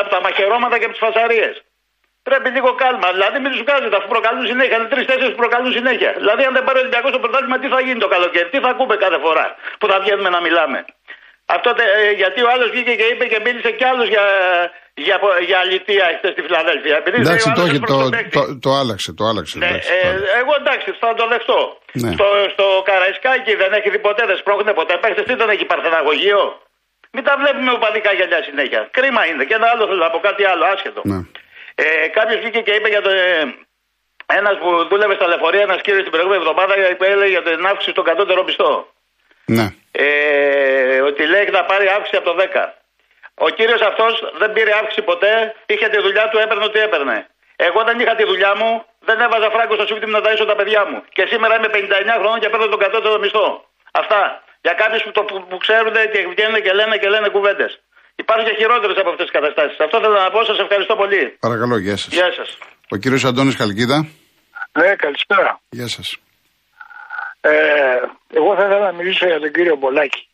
από 0.00 0.08
τα 0.08 0.20
μαχαιρώματα 0.20 0.78
και 0.78 0.84
από 0.84 0.92
τις 0.92 1.02
φασαρίες. 1.06 1.64
Πρέπει 2.28 2.48
λίγο 2.50 2.74
κάλμα. 2.74 3.12
Δηλαδή 3.12 3.38
μην 3.38 3.50
τους 3.50 3.60
βγάζετε 3.62 3.96
αφού 3.96 4.08
προκαλούν 4.08 4.46
συνέχεια. 4.46 4.76
Είναι 4.76 4.88
τρει-τέσσερι 4.94 5.30
που 5.30 5.36
προκαλούν 5.36 5.72
συνέχεια. 5.72 6.12
Δηλαδή 6.16 6.44
αν 6.44 6.52
δεν 6.52 6.64
πάρει 6.64 6.78
ο 6.78 6.80
Ολυμπιακός 6.80 7.10
το 7.12 7.18
πρωτάθλημα, 7.18 7.58
τι 7.58 7.68
θα 7.68 7.80
γίνει 7.80 8.00
το 8.00 8.08
καλοκαίρι, 8.08 8.48
τι 8.48 8.58
θα 8.60 8.68
ακούμε 8.68 8.96
κάθε 8.96 9.18
φορά 9.18 9.56
που 9.78 9.86
θα 9.86 10.00
βγαίνουμε 10.00 10.28
να 10.28 10.40
μιλάμε. 10.40 10.84
Αυτό 11.56 11.68
τε- 11.78 11.92
ε, 11.98 12.10
γιατί 12.22 12.40
ο 12.46 12.48
άλλος 12.54 12.68
βγήκε 12.74 12.94
και 13.00 13.06
είπε 13.12 13.24
και 13.32 13.38
μίλησε 13.46 13.70
κι 13.78 13.84
άλλος 13.90 14.08
για, 14.14 14.24
για, 15.06 15.16
για 15.48 15.58
αλητία 15.64 16.06
χθε 16.18 16.28
στη 16.34 16.40
Φιλαδέλφια. 16.46 16.96
Επειδή 17.02 17.16
Εντάξει, 17.24 17.46
λέει 17.48 17.54
ο 17.54 17.56
το, 17.58 17.62
άλλος 17.62 17.70
έχει, 17.74 17.80
προς 17.84 17.90
το, 17.92 18.02
τον 18.02 18.10
παίκτη. 18.14 18.32
το, 18.38 18.42
το 18.64 18.70
άλλαξε, 18.80 19.10
το 19.18 19.24
άλλαξε. 19.30 19.54
Ναι, 19.58 19.66
εντάξει, 19.68 19.88
ε, 19.92 20.00
το 20.02 20.08
άλλαξε. 20.08 20.32
εγώ 20.40 20.52
εντάξει, 20.60 20.88
θα 21.02 21.08
το 21.20 21.24
δεχτώ. 21.32 21.60
Ναι. 22.02 22.10
Στο, 22.16 22.26
στο 22.54 22.64
Καραϊσκάκι 22.88 23.52
δεν 23.62 23.70
έχει 23.78 23.88
δει 23.94 24.00
ποτέ, 24.08 24.22
δεν 24.30 24.36
σπρώχνει 24.42 24.72
ποτέ. 24.80 24.94
Παίχτε 25.02 25.22
τι 25.28 25.34
δεν 25.40 25.48
έχει 25.54 25.64
παρθεναγωγείο. 25.72 26.42
Μην 27.14 27.24
τα 27.28 27.32
βλέπουμε 27.40 27.70
οπαδικά 27.78 28.10
γυαλιά 28.18 28.40
συνέχεια. 28.48 28.80
Κρίμα 28.96 29.22
είναι. 29.28 29.42
Και 29.48 29.54
ένα 29.60 29.66
άλλο 29.72 29.82
θέλω 29.88 30.02
να 30.06 30.10
πω 30.14 30.18
κάτι 30.28 30.42
άλλο, 30.52 30.64
άσχετο. 30.74 31.00
Ναι. 31.10 31.18
Ε, 31.82 31.84
Κάποιος 32.18 32.38
βγήκε 32.42 32.60
και 32.66 32.72
είπε 32.76 32.88
για 32.94 33.02
το. 33.06 33.10
Ε, 33.10 33.44
ένας 34.38 34.54
που 34.60 34.68
δούλευε 34.90 35.14
στα 35.18 35.26
λεωφορεία, 35.30 35.62
ένας 35.68 35.80
κύριος 35.84 36.02
την 36.02 36.12
προηγούμενη 36.14 36.40
εβδομάδα 36.42 36.72
που 36.98 37.04
έλεγε 37.04 37.30
για 37.36 37.42
την 37.42 37.66
αύξηση 37.66 37.90
στον 37.90 38.04
κατώτερο 38.10 38.40
μισθό. 38.46 38.72
Ναι. 39.56 39.66
Ε, 39.92 41.00
ότι 41.08 41.22
λέει 41.32 41.46
να 41.58 41.64
πάρει 41.70 41.86
αύξηση 41.96 42.16
από 42.16 42.26
το 42.30 42.36
10. 42.38 42.68
Ο 43.34 43.48
κύριος 43.48 43.80
αυτός 43.90 44.12
δεν 44.40 44.52
πήρε 44.52 44.72
αύξηση 44.80 45.02
ποτέ, 45.10 45.32
είχε 45.66 45.86
τη 45.88 45.98
δουλειά 46.06 46.28
του, 46.28 46.38
έπαιρνε 46.38 46.64
ό,τι 46.64 46.78
έπαιρνε. 46.78 47.26
Εγώ 47.56 47.80
δεν 47.88 47.96
είχα 48.00 48.14
τη 48.20 48.24
δουλειά 48.30 48.52
μου, 48.60 48.70
δεν 49.08 49.18
έβαζα 49.26 49.48
φράγκο 49.54 49.74
στο 49.78 49.86
σπίτι 49.90 50.06
μου 50.06 50.14
να 50.18 50.22
ταΐσω 50.24 50.46
τα 50.52 50.56
παιδιά 50.58 50.82
μου. 50.88 50.98
Και 51.16 51.24
σήμερα 51.30 51.52
είμαι 51.56 51.70
59 51.72 52.14
χρόνων 52.20 52.38
και 52.42 52.48
παίρνω 52.52 52.66
τον 52.74 52.80
κατώτερο 52.84 53.16
μισθό. 53.24 53.48
Αυτά. 54.00 54.20
Για 54.64 54.74
κάποιους 54.82 55.02
που, 55.04 55.12
το, 55.16 55.22
που, 55.28 55.36
που 55.50 55.56
ξέρουν 55.64 55.94
και 56.12 56.20
βγαίνουν 56.32 56.58
και 56.64 56.72
λένε 56.78 56.96
και 57.02 57.08
λένε 57.14 57.28
κουβέντες. 57.28 57.72
Υπάρχουν 58.22 58.44
και 58.48 58.54
χειρότερες 58.60 58.96
από 59.02 59.10
αυτές 59.12 59.24
τις 59.26 59.34
καταστάσεις. 59.38 59.76
Αυτό 59.86 59.96
θέλω 60.02 60.16
να 60.24 60.30
πω. 60.30 60.44
Σας 60.44 60.58
ευχαριστώ 60.58 60.94
πολύ. 60.96 61.22
Παρακαλώ, 61.46 61.76
γεια 61.78 61.96
σας. 61.96 62.12
Γεια 62.12 62.32
σας. 62.38 62.58
Ο 62.94 62.96
κύριος 62.96 63.24
Αντώνης 63.24 63.56
Καλκίδα. 63.56 63.98
Ναι, 64.78 64.94
καλησπέρα. 64.96 65.60
Γεια 65.68 65.88
σας. 65.88 66.18
Ε, 67.46 68.00
εγώ 68.32 68.54
θα 68.54 68.64
ήθελα 68.64 68.78
να 68.78 68.92
μιλήσω 68.92 69.26
για 69.26 69.40
τον 69.40 69.52
κύριο 69.52 69.76
Μπολάκη. 69.76 70.28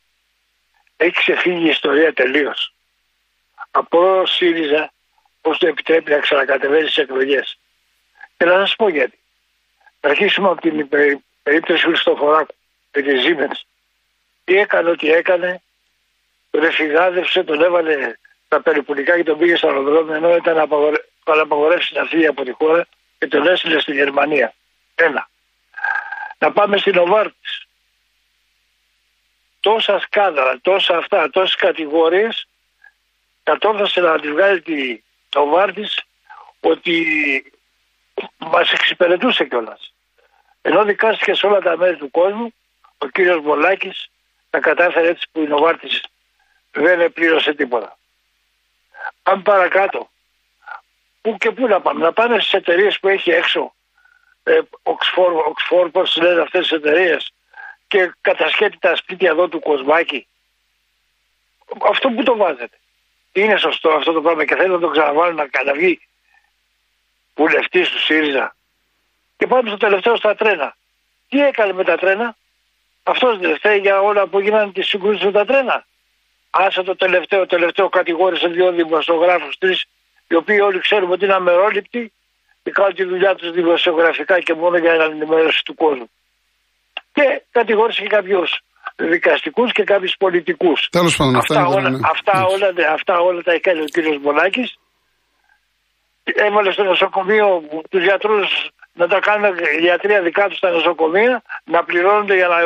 Έχει 0.97 1.13
ξεφύγει 1.13 1.67
η 1.67 1.69
ιστορία 1.69 2.13
τελείως. 2.13 2.75
Από 3.71 4.27
ΣΥΡΙΖΑ 4.27 4.93
πώς 5.41 5.59
το 5.59 5.67
επιτρέπει 5.67 6.11
να 6.11 6.19
ξανακατεβαίνει 6.19 6.83
στις 6.83 6.97
εκλογές. 6.97 7.59
Και 8.37 8.45
να 8.45 8.67
σα 8.67 8.77
πω 8.77 8.89
γιατί. 8.89 9.19
Να 10.01 10.11
αρχίσουμε 10.11 10.49
από 10.49 10.61
την 10.61 10.89
περί- 10.89 11.25
περίπτωση 11.43 11.85
Χριστοφοράκου 11.85 12.55
με 12.93 13.03
τη 13.03 13.11
Siemens. 13.25 13.61
Τι 14.45 14.57
έκανε, 14.57 14.91
ό,τι 14.91 15.13
έκανε, 15.13 15.63
τον 16.51 16.65
εφηγάδευσε, 16.65 17.43
τον 17.43 17.63
έβαλε 17.63 18.15
τα 18.49 18.63
περιπολικά 18.63 19.17
και 19.17 19.23
τον 19.23 19.39
πήγε 19.39 19.57
στο 19.57 19.67
αεροδρόμιο 19.69 20.15
ενώ 20.15 20.37
ήταν 20.37 20.59
απαγορεύσει 21.25 21.95
να 21.95 22.05
φύγει 22.05 22.27
από 22.27 22.45
τη 22.45 22.51
χώρα 22.53 22.87
και 23.19 23.27
τον 23.27 23.47
έστειλε 23.47 23.81
στη 23.81 23.93
Γερμανία. 23.93 24.55
Ένα. 24.95 25.29
Να 26.41 26.53
πάμε 26.53 26.79
στην 26.79 26.99
Οβάρτης. 26.99 27.65
Τόσα 29.61 29.99
σκάνδαλα, 29.99 30.59
τόσα 30.61 30.97
αυτά, 30.97 31.31
τόσες 31.31 31.55
κατηγορίες 31.55 32.47
κατόρθωσε 33.43 34.01
να 34.01 34.21
της 34.21 34.31
βγάλει 34.31 34.63
τη 34.63 35.03
Οβάρτης 35.35 36.01
ότι 36.61 37.53
μας 38.39 38.73
εξυπηρετούσε 38.73 39.45
κιόλας. 39.45 39.95
Ενώ 40.63 40.85
δικάστηκε 40.85 41.35
σε 41.35 41.47
όλα 41.47 41.61
τα 41.61 41.77
μέρη 41.77 41.97
του 41.97 42.11
κόσμου, 42.11 42.55
ο 42.99 43.07
κύριος 43.07 43.43
Μπολάκη 43.43 43.93
τα 44.51 44.61
κατάφερε 44.61 45.09
έτσι 45.09 45.27
που 45.33 45.41
η 45.41 45.47
Νοβάρτης 45.47 46.05
δεν 46.71 47.13
πλήρωσε 47.13 47.55
τίποτα. 47.55 47.99
Πάμε 49.23 49.43
παρακάτω. 49.43 50.11
Πού 51.21 51.37
και 51.37 51.51
πού 51.51 51.67
να 51.67 51.81
πάμε. 51.81 52.05
Να 52.05 52.13
πάνε 52.13 52.39
στις 52.39 52.53
εταιρείες 52.53 52.99
που 53.01 53.09
έχει 53.09 53.31
έξω. 53.31 53.75
Ε, 54.43 54.61
Oxford, 54.83 55.35
Oxford 55.51 55.89
πώς 55.93 56.17
λένε 56.17 56.41
αυτές 56.41 56.61
τις 56.61 56.71
εταιρείες 56.71 57.33
και 57.89 58.13
κατασχέτει 58.21 58.79
τα 58.79 58.97
σπίτια 58.97 59.31
εδώ 59.31 59.49
του 59.49 59.61
Κοσμάκη. 59.61 60.27
Αυτό 61.83 62.09
που 62.09 62.23
το 62.23 62.37
βάζετε. 62.37 62.79
Είναι 63.33 63.57
σωστό 63.57 63.91
αυτό 63.91 64.13
το 64.13 64.23
πράγμα 64.23 64.45
και 64.45 64.55
θέλει 64.55 64.69
να 64.69 64.79
το 64.79 64.89
ξαναβάλουν 64.89 65.37
να 65.37 65.47
καταβγεί 65.47 66.01
βουλευτής 67.35 67.89
του 67.89 67.99
ΣΥΡΙΖΑ. 67.99 68.57
Και 69.37 69.47
πάμε 69.47 69.69
στο 69.69 69.77
τελευταίο 69.79 70.17
στα 70.17 70.35
τρένα. 70.35 70.77
Τι 71.29 71.41
έκανε 71.41 71.73
με 71.73 71.85
τα 71.85 71.97
τρένα; 71.97 72.37
Αυτός 73.03 73.39
δεν 73.39 73.57
φταίει 73.57 73.79
για 73.79 74.01
όλα 74.01 74.27
που 74.27 74.41
γίνανε 74.41 74.73
τις 74.73 74.89
συγκρούσεις 74.89 75.25
με 75.25 75.33
τα 75.33 75.45
τρένα. 75.45 75.87
Άσε 76.51 76.83
το 76.83 76.97
τελευταίο, 76.97 77.47
τελευταίο 77.47 77.89
κατηγόρησε 77.89 78.49
δύο 78.49 78.73
δημοσιογράφους, 78.73 79.59
τρεις, 79.59 79.85
οι 80.29 80.35
οποίοι 80.35 80.59
όλοι 80.63 80.79
ξέρουμε 80.79 81.13
ότι 81.13 81.25
είναι 81.25 81.35
αμερόληπτοι 81.35 82.13
και 82.63 82.71
κάνουν 82.79 82.95
τη 82.95 83.05
δουλειά 83.13 83.33
τους 83.35 83.51
δημοσιογραφικά 83.59 84.37
και 84.47 84.55
μόνο 84.55 84.77
για 84.85 84.93
να 84.95 85.05
ενημέρωση 85.05 85.61
του 85.65 85.75
κόσμου. 85.75 86.09
Και 87.17 87.25
κατηγόρησε 87.59 88.01
και 88.03 88.13
κάποιους 88.17 88.51
δικαστικούς 88.97 89.73
και 89.73 89.85
κάποιους 89.93 90.15
πολιτικούς. 90.19 90.79
Τέλος 90.91 91.17
πάντων, 91.17 91.37
αυτά, 91.37 91.67
όλα, 91.67 91.91
αυτά, 92.15 92.35
όλα, 92.55 92.69
αυτά 92.99 93.15
όλα 93.29 93.43
τα 93.43 93.53
έκανε 93.53 93.81
ο 93.87 93.89
κύριος 93.95 94.17
Μπολάκη. 94.23 94.65
Έβαλε 96.47 96.71
στο 96.73 96.83
νοσοκομείο 96.83 97.47
τους 97.91 98.03
γιατρούς 98.09 98.49
να 99.01 99.07
τα 99.13 99.19
κάνουν 99.27 99.45
ιατρία 99.87 100.21
δικά 100.23 100.45
τους 100.49 100.57
στα 100.57 100.71
νοσοκομεία, 100.71 101.43
να 101.65 101.85
πληρώνονται 101.85 102.35
για 102.35 102.49
να, 102.55 102.59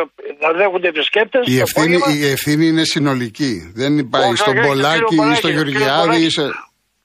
να 0.43 0.49
δέχονται 0.59 0.89
επισκέπτε. 0.89 1.39
Η, 1.45 1.59
ευθύνη, 1.67 1.97
η 2.21 2.27
ευθύνη 2.37 2.67
είναι 2.67 2.85
συνολική. 2.85 3.73
Δεν 3.75 3.99
υπάρχει 3.99 4.37
στον 4.37 4.55
Πολάκη 4.67 5.17
ή 5.31 5.35
στο 5.35 5.49
Γεωργιάδη. 5.49 6.27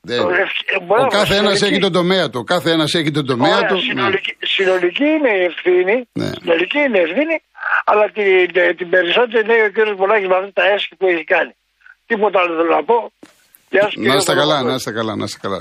Σε... 0.07 0.15
Δεν. 0.15 0.25
Ο 1.05 1.07
κάθε 1.07 1.35
ένας 1.35 1.61
έχει 1.61 1.79
τον 1.79 1.91
τομέα 1.91 2.29
του. 2.29 2.39
Ο 2.39 2.43
κάθε 2.43 2.71
ένας 2.71 2.93
έχει 2.93 3.11
τον 3.11 3.25
τομέα 3.25 3.57
Ωραία, 3.57 3.69
του. 3.69 3.77
Συνολική, 3.81 4.35
ναι. 4.39 4.47
συνολική 4.55 5.07
είναι 5.15 5.31
η 5.39 5.43
ευθύνη. 5.51 5.95
Ναι. 6.19 6.29
Συνολική 6.39 6.79
είναι 6.85 6.97
η 6.97 7.01
ευθύνη. 7.01 7.35
Αλλά 7.85 8.05
την, 8.15 8.75
την 8.77 8.89
περισσότερη 8.89 9.45
λέει 9.47 9.61
ο 9.67 9.71
κ. 9.75 9.97
Πολάκη 9.97 10.27
με 10.27 10.35
αυτά 10.35 10.51
τα 10.53 10.63
έσχη 10.73 10.95
που 10.95 11.05
έχει 11.13 11.23
κάνει. 11.23 11.53
Τίποτα 12.09 12.39
άλλο 12.41 12.51
θέλω 12.59 12.73
να 12.79 12.83
πω. 12.89 12.97
Γεια 13.69 13.85
να 13.95 14.15
είστε 14.15 14.33
καλά, 14.33 14.57
να 14.63 14.73
είστε 14.73 14.91
καλά, 14.91 15.15
να 15.15 15.23
είστε 15.23 15.39
καλά. 15.41 15.59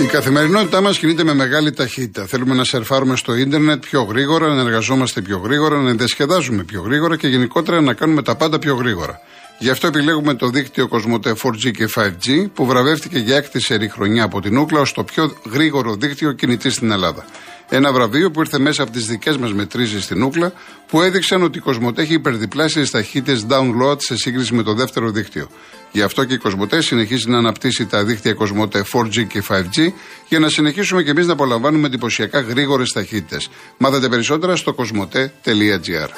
Η 0.00 0.06
καθημερινότητά 0.06 0.80
μας 0.80 0.98
κινείται 0.98 1.24
με 1.24 1.34
μεγάλη 1.34 1.72
ταχύτητα. 1.72 2.26
Θέλουμε 2.26 2.54
να 2.54 2.64
σερφάρουμε 2.64 3.16
στο 3.16 3.34
ίντερνετ 3.34 3.84
πιο 3.90 4.02
γρήγορα, 4.02 4.54
να 4.54 4.60
εργαζόμαστε 4.60 5.20
πιο 5.20 5.38
γρήγορα, 5.38 5.76
να 5.76 5.92
διασκεδάζουμε 5.92 6.64
πιο 6.64 6.80
γρήγορα 6.80 7.16
και 7.16 7.28
γενικότερα 7.28 7.80
να 7.80 7.94
κάνουμε 7.94 8.22
τα 8.22 8.36
πάντα 8.36 8.58
πιο 8.58 8.74
γρήγορα. 8.74 9.20
Γι' 9.62 9.70
αυτό 9.70 9.86
επιλέγουμε 9.86 10.34
το 10.34 10.48
δίκτυο 10.48 10.88
Κοσμοτέ 10.88 11.34
4G 11.42 11.70
και 11.70 11.88
5G 11.94 12.50
που 12.54 12.66
βραβεύτηκε 12.66 13.18
για 13.18 13.36
έκτη 13.36 13.60
σερή 13.60 13.88
χρονιά 13.88 14.24
από 14.24 14.40
την 14.40 14.56
Ούκλα 14.56 14.80
ως 14.80 14.92
το 14.92 15.04
πιο 15.04 15.36
γρήγορο 15.52 15.94
δίκτυο 15.94 16.32
κινητή 16.32 16.70
στην 16.70 16.90
Ελλάδα. 16.90 17.24
Ένα 17.68 17.92
βραβείο 17.92 18.30
που 18.30 18.40
ήρθε 18.40 18.58
μέσα 18.58 18.82
από 18.82 18.92
τις 18.92 19.06
δικές 19.06 19.36
μας 19.36 19.52
μετρήσεις 19.52 20.04
στην 20.04 20.22
Ούκλα 20.22 20.52
που 20.86 21.02
έδειξαν 21.02 21.42
ότι 21.42 21.58
η 21.58 21.60
Κοσμοτέ 21.60 22.02
έχει 22.02 22.14
υπερδιπλάσιες 22.14 22.90
ταχύτητες 22.90 23.46
download 23.48 23.96
σε 23.98 24.16
σύγκριση 24.16 24.54
με 24.54 24.62
το 24.62 24.74
δεύτερο 24.74 25.10
δίκτυο. 25.10 25.48
Γι' 25.92 26.02
αυτό 26.02 26.24
και 26.24 26.34
η 26.34 26.38
Κοσμοτέ 26.38 26.80
συνεχίζει 26.80 27.30
να 27.30 27.38
αναπτύσσει 27.38 27.86
τα 27.86 28.04
δίκτυα 28.04 28.34
Κοσμοτέ 28.34 28.84
4G 28.92 29.26
και 29.26 29.42
5G 29.48 29.92
για 30.28 30.38
να 30.38 30.48
συνεχίσουμε 30.48 31.02
και 31.02 31.10
εμείς 31.10 31.26
να 31.26 31.32
απολαμβάνουμε 31.32 31.86
εντυπωσιακά 31.86 32.40
γρήγορες 32.40 32.92
ταχύτητες. 32.92 33.50
Μάθετε 33.78 34.08
περισσότερα 34.08 34.56
στο 34.56 34.72
κοσμοτέ.gr. 34.72 36.08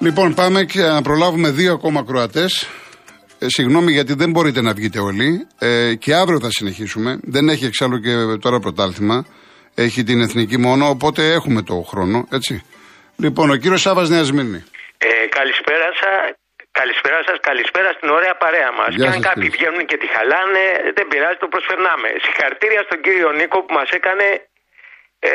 Λοιπόν, 0.00 0.34
πάμε 0.34 0.64
και 0.64 0.80
να 0.80 1.02
προλάβουμε 1.02 1.50
δύο 1.50 1.72
ακόμα 1.72 2.04
Κροατέ. 2.08 2.46
Ε, 3.38 3.46
συγγνώμη 3.56 3.92
γιατί 3.92 4.14
δεν 4.14 4.30
μπορείτε 4.30 4.60
να 4.60 4.72
βγείτε 4.72 4.98
όλοι. 4.98 5.28
Ε, 5.58 5.94
και 5.94 6.14
αύριο 6.14 6.40
θα 6.40 6.50
συνεχίσουμε. 6.50 7.10
Δεν 7.34 7.48
έχει 7.48 7.64
εξάλλου 7.64 7.98
και 8.04 8.12
τώρα 8.44 8.58
πρωτάθλημα. 8.58 9.26
Έχει 9.74 10.02
την 10.02 10.18
εθνική 10.26 10.58
μόνο, 10.58 10.84
οπότε 10.88 11.20
έχουμε 11.38 11.62
το 11.62 11.74
χρόνο, 11.90 12.18
έτσι. 12.38 12.54
Λοιπόν, 13.16 13.50
ο 13.50 13.56
κύριος 13.62 13.80
Σάβα 13.80 14.08
Νέα 14.08 14.24
Σμύρνη. 14.28 14.60
Ε, 14.98 15.08
καλησπέρα 15.38 15.88
σα. 16.02 16.12
Καλησπέρα 16.80 17.20
σας, 17.26 17.36
καλησπέρα 17.50 17.90
στην 17.96 18.08
ωραία 18.18 18.34
παρέα 18.42 18.70
μας. 18.78 18.90
Και 18.98 19.06
αν 19.12 19.20
κάποιοι 19.28 19.48
βγαίνουν 19.56 19.82
και 19.90 19.96
τη 20.02 20.06
χαλάνε, 20.14 20.64
δεν 20.96 21.06
πειράζει, 21.10 21.38
το 21.44 21.48
προσφερνάμε. 21.54 22.08
Συγχαρητήρια 22.24 22.82
στον 22.86 22.98
κύριο 23.04 23.30
Νίκο 23.38 23.58
που 23.64 23.72
μας 23.78 23.90
έκανε 23.98 24.26
ε, 25.18 25.32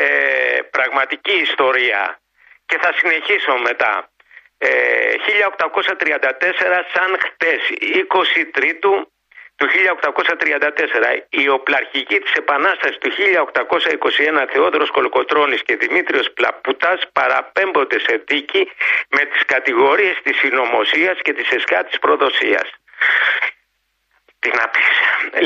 πραγματική 0.76 1.36
ιστορία. 1.48 2.02
Και 2.68 2.76
θα 2.82 2.90
συνεχίσω 2.98 3.52
μετά. 3.68 3.92
1834 4.64 6.42
ε, 6.42 6.82
σαν 6.92 7.10
χτες 7.24 7.60
23 8.60 8.74
του 8.80 9.08
1834 9.56 9.68
η 11.28 11.48
οπλαρχική 11.48 12.18
της 12.18 12.32
Επανάστασης 12.32 12.98
του 12.98 13.10
1821 13.10 14.46
Θεόδωρος 14.52 14.90
Κολοκοτρώνης 14.90 15.62
και 15.62 15.76
Δημήτριος 15.76 16.30
Πλαπουτάς 16.34 17.00
παραπέμπονται 17.12 17.98
σε 17.98 18.22
δίκη 18.26 18.70
με 19.08 19.24
τις 19.24 19.44
κατηγορίες 19.44 20.20
της 20.22 20.36
συνωμοσίας 20.36 21.18
και 21.22 21.32
της 21.32 21.50
εσκάτης 21.50 21.98
προδοσίας. 21.98 22.70
Τι 24.44 24.50
να 24.60 24.68
πεις. 24.68 24.96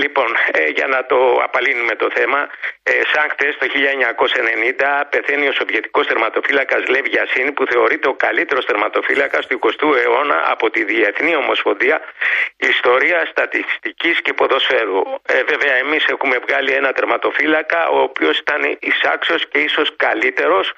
Λοιπόν, 0.03 0.31
ε, 0.53 0.67
για 0.77 0.87
να 0.87 1.07
το 1.07 1.19
απαλύνουμε 1.47 1.95
το 1.95 2.09
θέμα, 2.15 2.41
ε, 2.83 2.93
σαν 3.13 3.27
χτες 3.31 3.57
το 3.59 3.67
1990 3.69 5.07
πεθαίνει 5.11 5.49
ο 5.49 5.53
Σοβιετικός 5.53 6.07
τερματοφύλακας 6.07 6.89
Λεύ 6.89 7.09
Γιασίν 7.09 7.55
που 7.55 7.65
θεωρείται 7.67 8.09
ο 8.09 8.15
καλύτερος 8.15 8.65
τερματοφύλακας 8.65 9.47
του 9.47 9.55
20ου 9.55 9.95
αιώνα 10.03 10.39
από 10.51 10.71
τη 10.71 10.85
Διεθνή 10.85 11.35
Ομοσπονδία 11.35 12.01
Ιστορίας 12.57 13.29
Στατιστικής 13.29 14.23
και 14.23 14.33
Ποδοσφαίρου. 14.33 15.03
Ε, 15.27 15.43
βέβαια 15.43 15.75
εμείς 15.75 16.05
έχουμε 16.07 16.37
βγάλει 16.47 16.73
ένα 16.73 16.93
τερματοφύλακα 16.93 17.89
ο 17.89 18.01
οποίος 18.01 18.39
ήταν 18.39 18.77
εισάξιος 18.81 19.49
και 19.49 19.59
ίσως 19.59 19.97
καλύτερος 19.97 20.73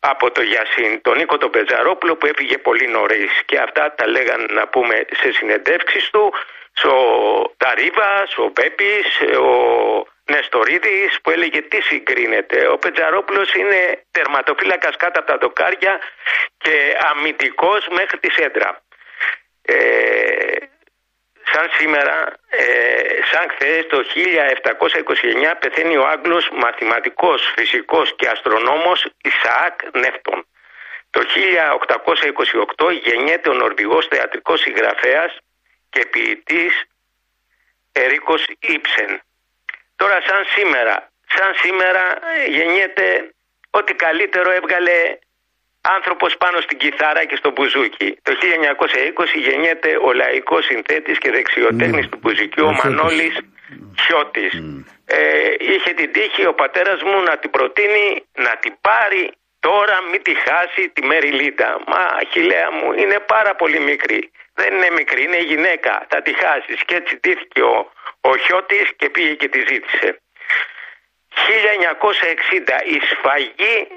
από 0.00 0.30
το 0.30 0.42
Γιασίν, 0.42 1.00
τον 1.02 1.16
Νίκο 1.16 1.38
τον 1.38 1.50
Πετζαρόπουλο 1.50 2.16
που 2.16 2.26
έφυγε 2.26 2.58
πολύ 2.58 2.86
νωρίς. 2.86 3.30
Και 3.44 3.58
αυτά 3.58 3.94
τα 3.96 4.06
λέγαν 4.06 4.46
να 4.50 4.66
πούμε 4.68 5.06
σε 5.20 5.32
συνεντεύξεις 5.32 6.10
του 6.10 6.32
ο 6.82 7.54
Ταρίβα, 7.56 8.26
ο 8.36 8.50
Πέπης, 8.50 9.20
ο 9.38 9.48
Νεστορίδης 10.24 11.20
που 11.22 11.30
έλεγε 11.30 11.62
τι 11.62 11.80
συγκρίνεται. 11.80 12.66
Ο 12.68 12.78
Πετζαρόπουλος 12.78 13.54
είναι 13.54 14.04
τερματοφύλακας 14.10 14.96
κάτω 14.96 15.18
από 15.18 15.28
τα 15.30 15.38
δοκάρια 15.38 16.00
και 16.56 16.96
αμυντικός 17.10 17.88
μέχρι 17.90 18.18
τη 18.18 18.30
σέντρα. 18.30 18.82
Ε, 19.62 20.56
σαν 21.52 21.68
σήμερα, 21.78 22.34
ε, 22.48 22.64
σαν 23.32 23.50
χθες 23.50 23.86
το 23.86 24.02
1729 24.02 25.54
πεθαίνει 25.60 25.96
ο 25.96 26.06
Άγγλος 26.06 26.50
μαθηματικός, 26.52 27.52
φυσικός 27.56 28.14
και 28.16 28.28
αστρονόμος 28.28 29.06
Ισαάκ 29.22 29.96
Νεύτων. 29.96 30.46
Το 31.10 31.22
1828 31.22 32.90
γεννιέται 32.90 33.48
ο 33.48 33.52
Νορβηγός 33.52 34.06
θεατρικός 34.06 34.60
συγγραφέας 34.60 35.38
και 35.94 36.06
ποιητής 36.12 36.74
Ερίκος 37.92 38.42
Ήψεν. 38.74 39.10
Τώρα 39.96 40.18
σαν 40.28 40.42
σήμερα, 40.54 40.96
σαν 41.34 41.50
σήμερα 41.62 42.04
ε, 42.36 42.50
γεννιέται 42.56 43.06
ό,τι 43.70 43.92
καλύτερο 43.94 44.50
έβγαλε 44.50 44.96
άνθρωπος 45.96 46.36
πάνω 46.36 46.60
στην 46.60 46.76
κιθάρα 46.78 47.24
και 47.24 47.36
στο 47.36 47.50
μπουζούκι. 47.50 48.18
Το 48.22 48.32
1920 49.24 49.38
γεννιέται 49.46 49.90
ο 50.06 50.12
λαϊκός 50.12 50.64
συνθέτης 50.64 51.18
και 51.18 51.30
δεξιοτέχνης 51.30 52.06
mm. 52.06 52.08
του 52.10 52.18
μπουζουκιού, 52.20 52.66
ο 52.66 52.72
Μανώλης 52.72 53.34
Χιώτης. 54.02 54.52
Ε, 55.04 55.54
είχε 55.58 55.90
την 55.92 56.12
τύχη 56.12 56.46
ο 56.46 56.54
πατέρας 56.54 57.02
μου 57.02 57.22
να 57.22 57.36
την 57.38 57.50
προτείνει 57.50 58.24
να 58.46 58.56
την 58.62 58.74
πάρει 58.80 59.30
τώρα 59.60 59.96
μην 60.10 60.22
τη 60.22 60.34
χάσει 60.34 60.82
τη 60.94 61.06
Μεριλίτα. 61.06 61.68
Μα 61.86 62.02
χιλέα 62.32 62.70
μου 62.70 62.92
είναι 62.92 63.18
πάρα 63.26 63.54
πολύ 63.54 63.80
μικρή. 63.80 64.30
Δεν 64.54 64.74
είναι 64.74 64.90
μικρή, 64.90 65.22
είναι 65.22 65.42
γυναίκα. 65.42 66.06
Θα 66.08 66.22
τη 66.22 66.32
χάσεις. 66.32 66.84
Και 66.84 66.94
έτσι 66.94 67.16
ντύθηκε 67.16 67.62
ο, 67.62 67.92
ο 68.20 68.36
Χιώτης 68.36 68.88
και 68.96 69.10
πήγε 69.10 69.34
και 69.34 69.48
τη 69.48 69.58
ζήτησε. 69.58 70.22
1960 71.34 72.84
η 72.84 73.00
σφαγή 73.00 73.88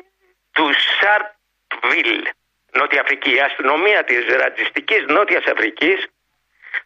του 0.52 0.70
Σαρτβίλ. 1.00 2.28
Νότια 2.72 3.02
Αφρική. 3.02 3.36
Η 3.36 3.40
αστυνομία 3.40 4.04
της 4.04 4.26
ρατσιστικής 4.28 5.06
Νότιας 5.08 5.46
Αφρικής 5.46 6.08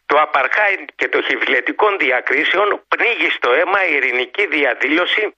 το 0.06 0.20
απαρχάιν 0.20 0.86
και 0.96 1.08
το 1.08 1.22
χιβλετικών 1.22 1.98
διακρίσεων 1.98 2.84
πνίγει 2.88 3.30
στο 3.30 3.52
αίμα 3.52 3.86
η 3.86 3.94
ειρηνική 3.94 4.46
διαδήλωση 4.46 5.34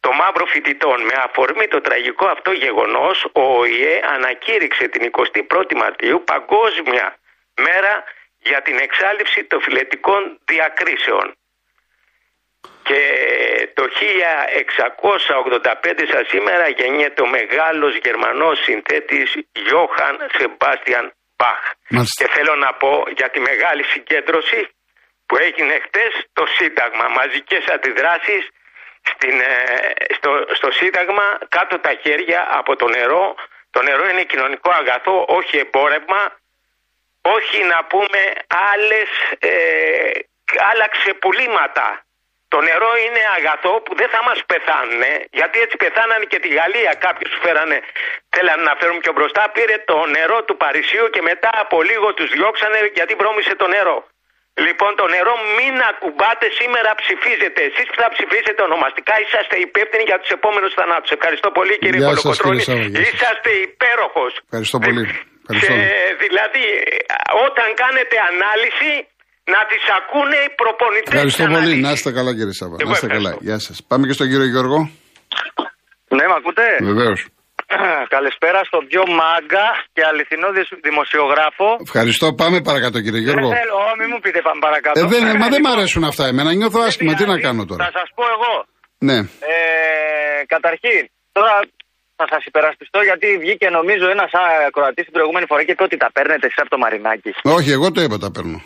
των 0.00 0.14
μαύρων 0.14 0.48
φοιτητών. 0.48 1.02
Με 1.02 1.14
αφορμή 1.24 1.68
το 1.68 1.80
τραγικό 1.80 2.26
αυτό 2.26 2.52
γεγονός, 2.52 3.24
ο 3.32 3.58
ΟΗΕ 3.58 4.00
ανακήρυξε 4.14 4.88
την 4.88 5.10
21η 5.12 5.74
Μαρτίου 5.74 6.22
παγκόσμια 6.24 7.16
μέρα 7.56 8.04
για 8.38 8.62
την 8.62 8.78
εξάλληψη 8.78 9.44
των 9.44 9.60
φιλετικών 9.60 10.40
διακρίσεων. 10.44 11.36
Και 12.82 13.02
το 13.74 13.84
1685 13.84 16.08
σα 16.12 16.24
σήμερα 16.24 16.68
γεννιέται 16.68 17.22
ο 17.22 17.26
μεγάλος 17.26 17.96
Γερμανός 17.96 18.62
συνθέτης 18.62 19.36
Γιώχαν 19.52 20.26
Σεμπάστιαν 20.36 21.12
Μπαχ. 21.36 21.60
Και 22.18 22.28
θέλω 22.28 22.54
να 22.54 22.74
πω 22.74 23.04
για 23.16 23.30
τη 23.30 23.40
μεγάλη 23.40 23.84
συγκέντρωση 23.84 24.68
που 25.26 25.36
έγινε 25.36 25.80
χτες 25.84 26.12
το 26.32 26.46
Σύνταγμα. 26.56 27.08
Μαζικές 27.08 27.64
αντιδράσεις 27.74 28.48
στην, 29.10 29.40
ε, 29.40 29.54
στο, 30.16 30.46
στο 30.52 30.70
Σύνταγμα 30.70 31.38
κάτω 31.48 31.78
τα 31.78 31.92
χέρια 32.02 32.48
από 32.50 32.76
το 32.76 32.88
νερό. 32.88 33.34
Το 33.70 33.82
νερό 33.82 34.08
είναι 34.08 34.24
κοινωνικό 34.24 34.70
αγαθό, 34.70 35.24
όχι 35.28 35.58
εμπόρευμα. 35.58 36.22
Όχι 37.34 37.58
να 37.72 37.78
πούμε 37.90 38.20
άλλες, 38.72 39.08
ε, 39.38 39.52
άλλα 40.70 40.86
ξεπουλήματα 40.96 41.86
το 42.52 42.58
νερό 42.68 42.92
είναι 43.04 43.22
αγαθό 43.38 43.72
που 43.84 43.92
δεν 44.00 44.08
θα 44.14 44.20
μας 44.28 44.38
πεθάνουν, 44.50 45.02
γιατί 45.38 45.56
έτσι 45.64 45.76
πεθάνανε 45.84 46.24
και 46.32 46.38
τη 46.44 46.48
Γαλλία. 46.58 46.92
Κάποιους 47.06 47.28
που 47.32 47.40
φέρανε, 47.46 47.76
θέλανε 48.34 48.62
να 48.70 48.74
φέρουν 48.80 48.98
πιο 49.04 49.12
μπροστά, 49.16 49.42
πήρε 49.56 49.76
το 49.90 49.98
νερό 50.16 50.38
του 50.46 50.56
Παρισίου 50.62 51.06
και 51.14 51.22
μετά 51.30 51.52
από 51.64 51.76
λίγο 51.90 52.08
τους 52.18 52.28
διώξανε 52.36 52.78
γιατί 52.98 53.12
βρώμησε 53.20 53.54
το 53.62 53.66
νερό. 53.76 53.98
Λοιπόν, 54.66 54.90
το 55.00 55.06
νερό 55.14 55.34
μην 55.58 55.74
ακουμπάτε 55.90 56.46
σήμερα 56.60 56.90
ψηφίζετε. 57.02 57.60
Εσείς 57.70 57.86
που 57.90 57.98
θα 58.02 58.08
ψηφίσετε 58.14 58.60
ονομαστικά 58.68 59.14
είσαστε 59.22 59.56
υπεύθυνοι 59.68 60.04
για 60.10 60.18
τους 60.20 60.30
επόμενους 60.38 60.72
θανάτους. 60.78 61.10
Ευχαριστώ 61.18 61.48
πολύ 61.58 61.74
κύριε 61.82 62.00
Κολοκοτρόνη. 62.08 62.62
Είσαστε 63.06 63.50
υπέροχος. 63.68 64.32
Ευχαριστώ 64.48 64.78
πολύ. 64.86 65.04
Ευχαριστώ. 65.48 65.74
δηλαδή, 66.24 66.64
όταν 67.46 67.68
κάνετε 67.82 68.16
ανάλυση, 68.30 68.92
να 69.54 69.60
τις 69.70 69.82
ακούνε 69.98 70.38
οι 70.46 70.50
προπονητές. 70.60 71.12
Ευχαριστώ 71.14 71.44
πολύ. 71.54 71.72
Να 71.86 71.90
είστε 71.94 72.10
καλά, 72.18 72.32
κύριε 72.38 72.56
Σάβα. 72.60 72.76
Να 72.88 72.92
είστε 72.94 73.08
καλά. 73.16 73.32
Γεια 73.46 73.58
σας. 73.66 73.76
Πάμε 73.88 74.04
και 74.08 74.14
στον 74.18 74.26
κύριο 74.30 74.48
Γιώργο. 74.54 74.78
Ναι, 76.16 76.24
με 76.30 76.34
ακούτε; 76.40 76.64
Βεβαίως. 76.90 77.20
Καλησπέρα 78.16 78.60
στον 78.70 78.82
πιο 78.90 79.02
μάγκα 79.20 79.66
και 79.94 80.02
αληθινό 80.10 80.48
δημοσιογράφο. 80.88 81.66
Ευχαριστώ. 81.88 82.26
Πάμε 82.42 82.58
παρακάτω, 82.68 82.96
κύριε 83.04 83.22
Γιώργο. 83.26 83.48
Δεν 83.48 83.58
θέλω, 83.60 83.78
μην 84.00 84.08
μου 84.12 84.20
πείτε 84.24 84.40
πάμε 84.46 84.60
παρακάτω. 84.66 84.96
Ε, 85.00 85.02
δεν, 85.12 85.22
μα 85.40 85.46
δεν 85.54 85.60
μ' 85.64 85.70
αρέσουν 85.74 86.04
αυτά 86.10 86.24
εμένα. 86.32 86.50
Νιώθω 86.60 86.80
άσχημα. 86.88 87.12
Τι 87.18 87.24
να 87.32 87.38
κάνω 87.46 87.62
τώρα; 87.70 87.80
Θα 87.84 87.90
σας 87.98 88.08
πω 88.16 88.24
εγώ. 88.36 88.54
Ναι. 89.08 89.18
Ε, 89.52 89.56
καταρχήν, 90.54 91.02
τώρα 91.36 91.54
θα 92.18 92.26
σας 92.32 92.42
υπερασπιστώ 92.50 92.98
γιατί 93.08 93.26
βγήκε 93.42 93.66
νομίζω 93.78 94.06
ένας 94.16 94.30
ακροατή 94.68 95.02
την 95.06 95.12
προηγούμενη 95.16 95.46
φορά 95.50 95.62
και 95.64 95.72
είπε 95.74 95.82
ότι 95.88 95.96
τα 95.96 96.08
παίρνετε 96.16 96.46
εσείς 96.46 96.60
από 96.64 96.70
το 96.74 96.78
Μαρινάκι. 96.78 97.30
Όχι, 97.56 97.70
εγώ 97.76 97.86
το 97.92 98.00
είπα 98.04 98.18
τα 98.18 98.30
παίρνω. 98.34 98.60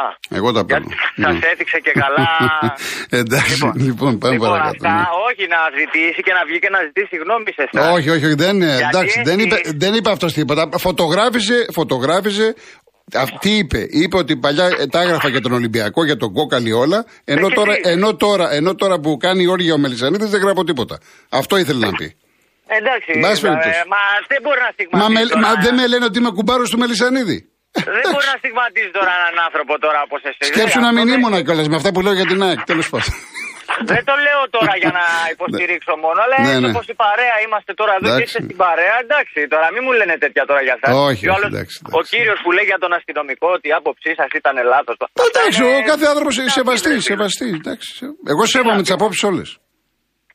Α, 0.00 0.04
Εγώ 0.38 0.52
τα 0.52 0.64
παίρνω. 0.64 0.90
Σας 1.22 1.32
Ναι. 1.34 1.46
έθιξε 1.52 1.78
και 1.86 1.92
καλά. 2.02 2.28
Εντάξει, 3.20 3.52
Λοιπόν, 3.54 3.72
λοιπόν, 3.86 4.18
πάμε 4.18 4.32
λοιπόν, 4.34 4.48
παρακάτω. 4.48 4.70
αυτά, 4.76 4.90
ναι. 4.94 5.04
όχι 5.28 5.44
να 5.54 5.58
ζητήσει 5.78 6.20
και 6.26 6.32
να 6.32 6.42
βγει 6.48 6.58
και 6.58 6.68
να 6.76 6.80
ζητήσει 6.86 7.06
συγγνώμη 7.12 7.44
σε 7.56 7.62
εσάς. 7.72 7.92
Όχι, 7.96 8.08
όχι, 8.14 8.24
όχι, 8.28 8.34
δεν, 8.34 8.56
Γιατί 8.62 8.84
εντάξει, 8.90 9.22
δεν, 9.24 9.38
έτσι- 9.38 9.60
είπε, 9.60 9.70
δεν 9.84 9.94
είπε 9.94 10.10
αυτός 10.10 10.32
τίποτα. 10.32 10.68
Φωτογράφησε, 10.78 11.66
φωτογράφησε. 11.72 12.54
Αυτή 13.14 13.50
είπε, 13.56 13.86
είπε 13.90 14.16
ότι 14.16 14.36
παλιά 14.36 14.66
ε, 14.78 14.86
τα 14.86 15.00
έγραφα 15.00 15.28
για 15.28 15.40
τον 15.40 15.52
Ολυμπιακό, 15.52 16.04
για 16.04 16.16
τον 16.16 16.32
Κόκαλη 16.32 16.72
όλα. 16.72 17.04
Ενώ 17.24 17.46
Ε, 17.46 17.48
και 17.48 17.54
τώρα, 17.54 17.74
τι; 17.74 17.88
ενώ, 17.90 18.16
τώρα, 18.16 18.52
ενώ 18.52 18.74
τώρα 18.74 18.98
που 19.00 19.16
κάνει 19.16 19.46
όργια 19.46 19.74
ο 19.74 19.78
Μελισανίδης 19.78 20.30
δεν 20.30 20.40
γράφω 20.40 20.64
τίποτα. 20.64 20.98
Αυτό 21.30 21.56
ήθελε 21.56 21.86
να 21.86 21.92
πει. 21.92 22.16
Εντάξει, 22.78 23.10
Μπας 23.22 23.38
ε, 23.38 23.42
περιπτώσει. 23.44 23.82
μα 23.94 24.02
δεν 24.32 24.40
μπορεί 24.44 24.60
να 24.66 24.70
Μα, 24.70 24.76
στιγματίσει. 24.76 25.12
με, 25.16 25.20
τώρα, 25.28 25.40
μα 25.46 25.52
δεν 25.64 25.74
με 25.78 25.84
λένε 25.92 26.04
ότι 26.10 26.16
είμαι 26.20 26.32
κουμπάρος 26.38 26.68
του 26.70 26.78
Μελισανίδη. 26.82 27.38
δεν 27.98 28.06
μπορεί 28.12 28.26
να 28.34 28.36
στιγματίζει 28.42 28.90
τώρα 28.98 29.12
έναν 29.20 29.34
άνθρωπο 29.46 29.72
τώρα 29.84 29.98
όπως 30.06 30.20
εσύ. 30.30 30.42
Σκέψου 30.52 30.78
Δεν- 30.78 30.86
να 30.86 30.90
μην 30.96 31.04
αυτό 31.06 31.12
δεν- 31.12 31.20
ήμουν 31.32 31.44
κιόλας 31.46 31.66
με 31.72 31.76
αυτά 31.80 31.90
που 31.94 32.00
λέω 32.04 32.14
για 32.20 32.26
την 32.32 32.38
ΑΕΚ. 32.46 32.60
Τέλος 32.72 32.88
πάντων. 32.92 33.12
Δεν 33.92 34.02
το 34.10 34.14
λέω 34.26 34.40
τώρα 34.56 34.74
για 34.82 34.92
να 34.98 35.04
υποστηρίξω 35.34 35.92
μόνο, 36.04 36.18
αλλά 36.24 36.36
Ναι, 36.38 36.44
έτσι 36.48 36.60
ναι. 36.64 36.70
όπως 36.72 36.84
η 36.94 36.96
παρέα 37.04 37.36
είμαστε 37.46 37.72
τώρα 37.80 37.92
εδώ 37.98 38.06
και 38.08 38.12
Εντάξει. 38.14 38.26
είστε 38.28 38.40
στην 38.46 38.56
παρέα, 38.64 38.94
εντάξει, 39.04 39.38
τώρα 39.54 39.66
μην 39.74 39.82
μου 39.86 39.92
λένε 40.00 40.14
τέτοια 40.24 40.44
τώρα 40.50 40.62
για 40.68 40.76
σας. 40.82 40.90
Όχι, 41.08 41.20
Και 41.24 41.30
ο 41.30 41.32
όχι, 41.32 41.38
άλλος- 41.38 41.52
εντάξει, 41.54 41.76
Ο 41.82 41.88
εντάξει. 41.90 42.10
κύριος 42.14 42.38
που 42.42 42.50
λέει 42.56 42.66
για 42.72 42.78
τον 42.84 42.92
αστυνομικό 42.98 43.46
ότι 43.56 43.66
η 43.72 43.74
άποψή 43.80 44.10
σας 44.20 44.30
ήταν 44.40 44.54
λάθος. 44.72 44.96
Εντάξει, 45.30 45.60
Αυτά 45.62 45.64
ο 45.64 45.68
είναι- 45.76 45.90
κάθε 45.92 46.06
άνθρωπος 46.12 46.34
σεβαστής, 46.58 46.92
είναι- 46.98 47.10
σεβαστής. 47.10 47.52
εντάξει. 47.62 47.88
Εγώ 48.32 48.42
σέβομαι 48.54 48.80
τις 48.84 48.92
απόψεις 48.96 49.22
όλες. 49.30 49.48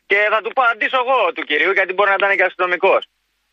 Και 0.07 0.27
θα 0.29 0.41
του 0.41 0.51
απαντήσω 0.55 0.97
εγώ 0.97 1.33
του 1.33 1.43
κυρίου, 1.43 1.71
γιατί 1.71 1.93
μπορεί 1.93 2.09
να 2.09 2.15
ήταν 2.15 2.35
και 2.35 2.43
αστυνομικός. 2.43 3.07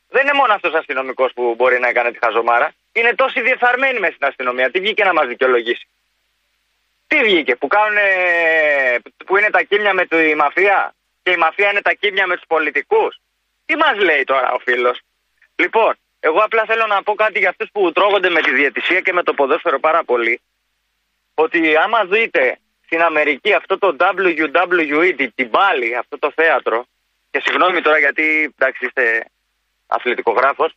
Δεν 0.08 0.22
είναι 0.22 0.32
μόνο 0.32 0.52
αυτός 0.52 0.74
αστυνομικός 0.74 1.32
που 1.32 1.54
μπορεί 1.54 1.78
να 1.78 1.88
έκανε 1.88 2.10
τη 2.12 2.18
χαζομάρα. 2.24 2.72
Είναι 2.92 3.14
τόσοι 3.14 3.40
διεφθαρμένοι 3.40 3.98
μες 3.98 4.14
στην 4.14 4.26
αστυνομία. 4.26 4.70
Τι 4.70 4.80
βγήκε 4.80 5.04
να 5.04 5.12
μας 5.12 5.26
δικαιολογήσει; 5.26 5.86
Τι 7.06 7.16
βγήκε, 7.22 7.56
που, 7.56 7.66
κάνουν, 7.66 7.98
που 9.26 9.36
είναι 9.36 9.50
τα 9.50 9.62
κύμια 9.62 9.94
με 9.94 10.06
τη 10.06 10.34
μαφία; 10.34 10.94
Και 11.22 11.30
η 11.30 11.36
μαφία 11.36 11.70
είναι 11.70 11.82
τα 11.82 11.92
κύμια 11.92 12.26
με 12.26 12.34
τους 12.34 12.46
πολιτικούς; 12.46 13.20
Τι 13.66 13.76
μας 13.76 13.96
λέει 13.96 14.24
τώρα 14.24 14.52
ο 14.52 14.58
φίλος; 14.58 15.00
Λοιπόν, 15.56 15.94
εγώ 16.20 16.38
απλά 16.38 16.64
θέλω 16.64 16.86
να 16.86 17.02
πω 17.02 17.14
κάτι 17.14 17.38
για 17.38 17.48
αυτούς 17.48 17.68
που 17.72 17.92
τρώγονται 17.92 18.30
με 18.30 18.40
τη 18.40 18.50
διαιτησία 18.50 19.00
και 19.00 19.12
με 19.12 19.22
το 19.22 19.34
ποδόσφαιρο 19.34 19.80
πάρα 19.80 20.04
πολύ. 20.04 20.40
Ότι 21.34 21.76
άμα 21.76 22.04
δείτε 22.04 22.58
στην 22.84 23.02
Αμερική 23.02 23.52
αυτό 23.54 23.78
το 23.78 23.96
WWE, 23.98 25.14
την, 25.16 25.32
την 25.34 25.50
πάλι, 25.50 25.96
αυτό 25.96 26.18
το 26.18 26.32
θέατρο, 26.34 26.86
και 27.30 27.42
συγγνώμη 27.44 27.80
τώρα 27.80 27.98
γιατί 27.98 28.54
εντάξει 28.58 28.86
είστε 28.86 29.24
αθλητικογράφος, 29.86 30.72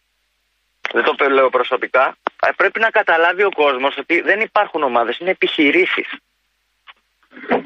δεν 0.94 1.04
το 1.04 1.30
λέω 1.30 1.50
προσωπικά, 1.50 2.18
ε, 2.42 2.50
πρέπει 2.56 2.80
να 2.80 2.90
καταλάβει 2.90 3.44
ο 3.44 3.52
κόσμος 3.52 3.98
ότι 3.98 4.22
δεν 4.22 4.40
υπάρχουν 4.40 4.84
ομάδες, 4.84 5.18
είναι 5.18 5.30
επιχειρήσεις. 5.30 6.08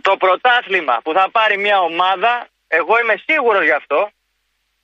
Το 0.01 0.17
πρωτάθλημα 0.17 0.99
που 1.03 1.13
θα 1.13 1.29
πάρει 1.31 1.57
μια 1.57 1.79
ομάδα, 1.79 2.47
εγώ 2.67 2.99
είμαι 2.99 3.15
σίγουρος 3.25 3.63
γι' 3.63 3.71
αυτό, 3.71 4.09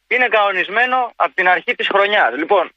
είναι 0.08 0.28
κανονισμένο 0.28 1.14
από 1.16 1.34
την 1.36 1.48
αρχή 1.48 1.76
της 1.76 1.88
χρονιάς. 1.88 2.36
Λοιπόν, 2.36 2.72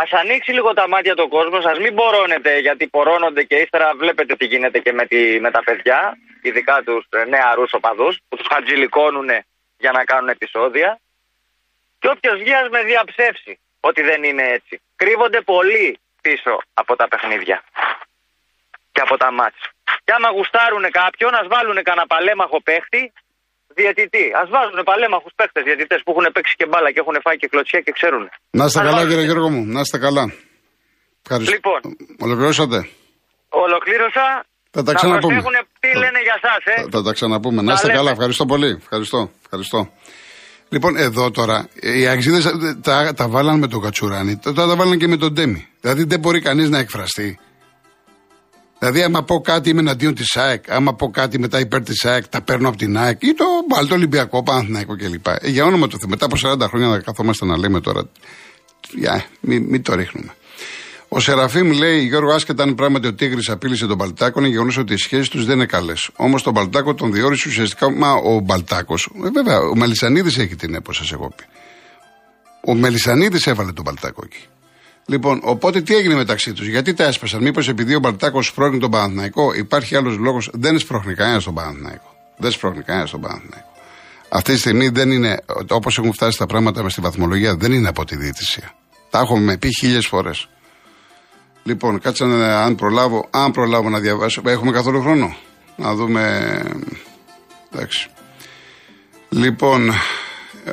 Α 0.00 0.02
ανοίξει 0.10 0.52
λίγο 0.52 0.72
τα 0.72 0.88
μάτια 0.88 1.14
του 1.14 1.28
κόσμος, 1.28 1.64
ας 1.64 1.78
μην 1.78 1.92
μπορώνετε 1.92 2.58
γιατί 2.58 2.86
πορώνονται 2.86 3.42
και 3.42 3.56
ύστερα 3.56 3.94
βλέπετε 3.94 4.36
τι 4.36 4.44
γίνεται 4.44 4.78
και 4.78 4.92
με, 4.92 5.06
τη, 5.06 5.40
με 5.40 5.50
τα 5.50 5.62
παιδιά, 5.64 6.18
ειδικά 6.42 6.82
τους 6.82 7.06
νεαρού 7.28 7.64
οπαδούς 7.70 8.18
που 8.28 8.36
τους 8.36 8.46
χατζηλικώνουν 8.46 9.28
για 9.78 9.92
να 9.92 10.04
κάνουν 10.04 10.28
επεισόδια. 10.28 10.98
Και 11.98 12.08
όποιος 12.08 12.38
βγει 12.38 12.54
ας 12.54 12.68
με 12.68 12.82
διαψεύσει 12.82 13.58
ότι 13.80 14.02
δεν 14.02 14.22
είναι 14.22 14.42
έτσι. 14.42 14.80
Κρύβονται 14.96 15.40
πολύ 15.40 15.98
πίσω 16.22 16.58
από 16.74 16.96
τα 16.96 17.08
παιχνίδια 17.08 17.62
και 18.92 19.00
από 19.00 19.16
τα 19.16 19.30
μάτια. 19.30 19.70
Και 20.04 20.12
άμα 20.12 20.30
γουστάρουν 20.30 20.90
κάποιον, 20.90 21.34
ας 21.34 21.46
βάλουν 21.46 21.82
κανένα 21.82 22.06
παλέμαχο 22.06 22.62
παίχτη 22.62 23.12
διαιτητή. 23.80 24.24
Α 24.40 24.42
βάζουν 24.54 24.78
παλέμαχου 24.90 25.30
παίχτε 25.38 25.60
διαιτητές 25.68 26.00
που 26.04 26.10
έχουν 26.14 26.26
παίξει 26.34 26.54
και 26.60 26.66
μπάλα 26.70 26.88
και 26.94 27.00
έχουν 27.04 27.16
φάει 27.24 27.36
και 27.40 27.48
κλωτσιά 27.52 27.80
και 27.86 27.92
ξέρουν. 27.98 28.24
Να 28.58 28.64
είστε 28.66 28.78
Ας 28.78 28.84
καλά, 28.86 28.90
βάλουν- 28.96 29.08
κύριε 29.10 29.24
Γιώργο 29.28 29.48
μου. 29.54 29.62
Να 29.74 29.80
είστε 29.84 29.98
καλά. 30.06 30.24
Ευχαριστώ. 31.24 31.52
Λοιπόν. 31.56 31.78
Ολοκληρώσατε; 32.26 32.78
Ολοκλήρωσα. 33.64 34.26
Θα 34.74 34.82
τα 34.86 34.92
Να 34.92 34.98
ξαναπούμε. 34.98 35.34
προσέχουν 35.34 35.56
τι 35.82 35.88
λένε 36.02 36.20
για 36.26 36.36
εσά, 36.40 36.54
ε. 36.72 36.82
Θα, 36.82 36.88
θα 36.96 37.00
τα 37.06 37.12
ξαναπούμε. 37.12 37.60
Να 37.62 37.66
Τα 37.68 37.72
είστε 37.74 37.86
λέμε. 37.86 37.98
καλά. 37.98 38.10
Ευχαριστώ 38.16 38.44
πολύ. 38.52 38.70
Ευχαριστώ. 38.84 39.20
Ευχαριστώ. 39.44 39.78
Λοιπόν, 40.68 40.96
εδώ 40.96 41.30
τώρα, 41.30 41.68
οι 41.80 42.08
αξίδε 42.08 42.40
τα, 42.82 43.12
τα 43.14 43.28
βάλαν 43.28 43.58
με 43.58 43.68
τον 43.68 43.80
Κατσουράνη, 43.82 44.36
τώρα 44.36 44.66
τα 44.66 44.76
βάλαν 44.76 44.98
και 44.98 45.06
με 45.08 45.16
τον 45.16 45.32
Ντέμι. 45.32 45.68
Δηλαδή 45.80 46.04
δεν 46.04 46.20
μπορεί 46.20 46.40
κανείς 46.40 46.68
να 46.70 46.78
εκφραστεί. 46.78 47.38
Δηλαδή, 48.78 49.02
άμα 49.02 49.22
πω 49.22 49.40
κάτι 49.40 49.70
είμαι 49.70 49.80
εναντίον 49.80 50.14
της 50.14 50.36
ΑΕΚ, 50.36 50.70
άμα 50.70 50.94
πω 50.94 51.10
κάτι 51.10 51.38
μετά 51.38 51.60
υπέρ 51.60 51.82
της 51.82 52.04
ΑΕΚ, 52.04 52.28
τα 52.28 52.40
παίρνω 52.40 52.68
από 52.68 52.76
την 52.76 52.98
ΑΕΚ 52.98 53.22
ή 53.22 53.34
το 53.34 53.44
άλλο 53.78 53.86
το 53.88 53.94
Ολυμπιακό, 53.94 54.42
Παναθηναϊκό 54.42 54.96
κλπ. 54.96 55.26
Ε, 55.26 55.48
για 55.48 55.64
όνομα 55.64 55.86
του 55.86 55.98
Θεού, 55.98 56.08
μετά 56.08 56.24
από 56.24 56.36
40 56.42 56.68
χρόνια 56.68 56.88
να 56.88 56.98
καθόμαστε 56.98 57.44
να 57.44 57.58
λέμε 57.58 57.80
τώρα. 57.80 58.08
Για, 58.94 59.24
μην, 59.40 59.64
μην 59.64 59.82
το 59.82 59.94
ρίχνουμε. 59.94 60.34
Ο 61.08 61.20
Σεραφείμ 61.20 61.70
λέει: 61.70 62.06
Γιώργο, 62.06 62.32
άσχετα 62.32 62.62
αν 62.62 62.74
πράγματι 62.74 63.06
ο 63.06 63.14
Τίγρης 63.14 63.48
απείλησε 63.48 63.86
τον 63.86 63.98
Παλτάκο, 63.98 64.40
είναι 64.40 64.48
γεγονός 64.48 64.76
ότι 64.76 64.92
οι 64.92 64.96
σχέσεις 64.96 65.28
τους 65.28 65.44
δεν 65.44 65.56
είναι 65.56 65.66
καλές. 65.66 66.10
Όμως 66.16 66.42
τον 66.42 66.54
Παλτάκο 66.54 66.94
τον 66.94 67.12
διόρισε 67.12 67.48
ουσιαστικά. 67.48 67.90
Μα 67.90 68.12
ο 68.12 68.40
Μπαλτάκος, 68.40 69.10
ε, 69.24 69.30
βέβαια, 69.30 69.58
ο 69.60 69.76
Μελισανίδης 69.76 70.38
έχει 70.38 70.56
την 70.56 70.74
έπο, 70.74 70.92
σας 70.92 71.12
έχω 71.12 71.32
πει. 71.36 71.44
Ο 72.64 72.74
Μελισανίδης 72.74 73.46
έβαλε 73.46 73.72
τον 73.72 73.84
Παλτάκο 73.84 74.22
εκεί. 74.24 74.46
Λοιπόν, 75.10 75.40
οπότε 75.42 75.80
τι 75.80 75.94
έγινε 75.94 76.14
μεταξύ 76.14 76.52
τους, 76.52 76.66
γιατί 76.66 76.94
τα 76.94 77.04
έσπασαν, 77.04 77.42
Μήπως 77.42 77.68
επειδή 77.68 77.94
ο 77.94 77.98
Μπαλτάκο 77.98 78.42
σπρώχνει 78.42 78.78
τον 78.78 78.90
Παναθηναϊκό, 78.90 79.54
υπάρχει 79.54 79.96
άλλος 79.96 80.16
λόγος, 80.16 80.50
δεν 80.52 80.78
σπρώχνει 80.78 81.14
κανένας 81.14 81.44
τον 81.44 81.54
Παναθηναϊκό. 81.54 82.16
Δεν 82.36 82.50
σπρώχνει 82.50 82.82
κανένας 82.82 83.10
τον 83.10 83.20
Παναθηναϊκό. 83.20 83.72
Αυτή 84.28 84.52
τη 84.52 84.58
στιγμή 84.58 84.88
δεν 84.88 85.10
είναι, 85.10 85.40
όπως 85.70 85.98
έχουν 85.98 86.12
φτάσει 86.12 86.38
τα 86.38 86.46
πράγματα 86.46 86.82
με 86.82 86.90
στη 86.90 87.00
βαθμολογία, 87.00 87.56
δεν 87.56 87.72
είναι 87.72 87.88
από 87.88 88.04
τη 88.04 88.16
διαιτησία. 88.16 88.74
Τα 89.10 89.18
έχουμε 89.18 89.56
πει 89.56 89.68
χίλιες 89.78 90.06
φορές. 90.06 90.48
Λοιπόν, 91.62 92.00
κάτσε 92.00 92.24
να, 92.24 92.62
αν 92.62 92.74
προλάβω, 92.74 93.28
αν 93.30 93.50
προλάβω 93.50 93.88
να 93.88 93.98
διαβάσω. 93.98 94.42
Έχουμε 94.46 94.72
καθόλου 94.72 95.00
χρόνο; 95.00 95.36
Να 95.76 95.94
δούμε. 95.94 96.62
Εντάξει. 97.72 98.08
Λοιπόν, 99.28 99.90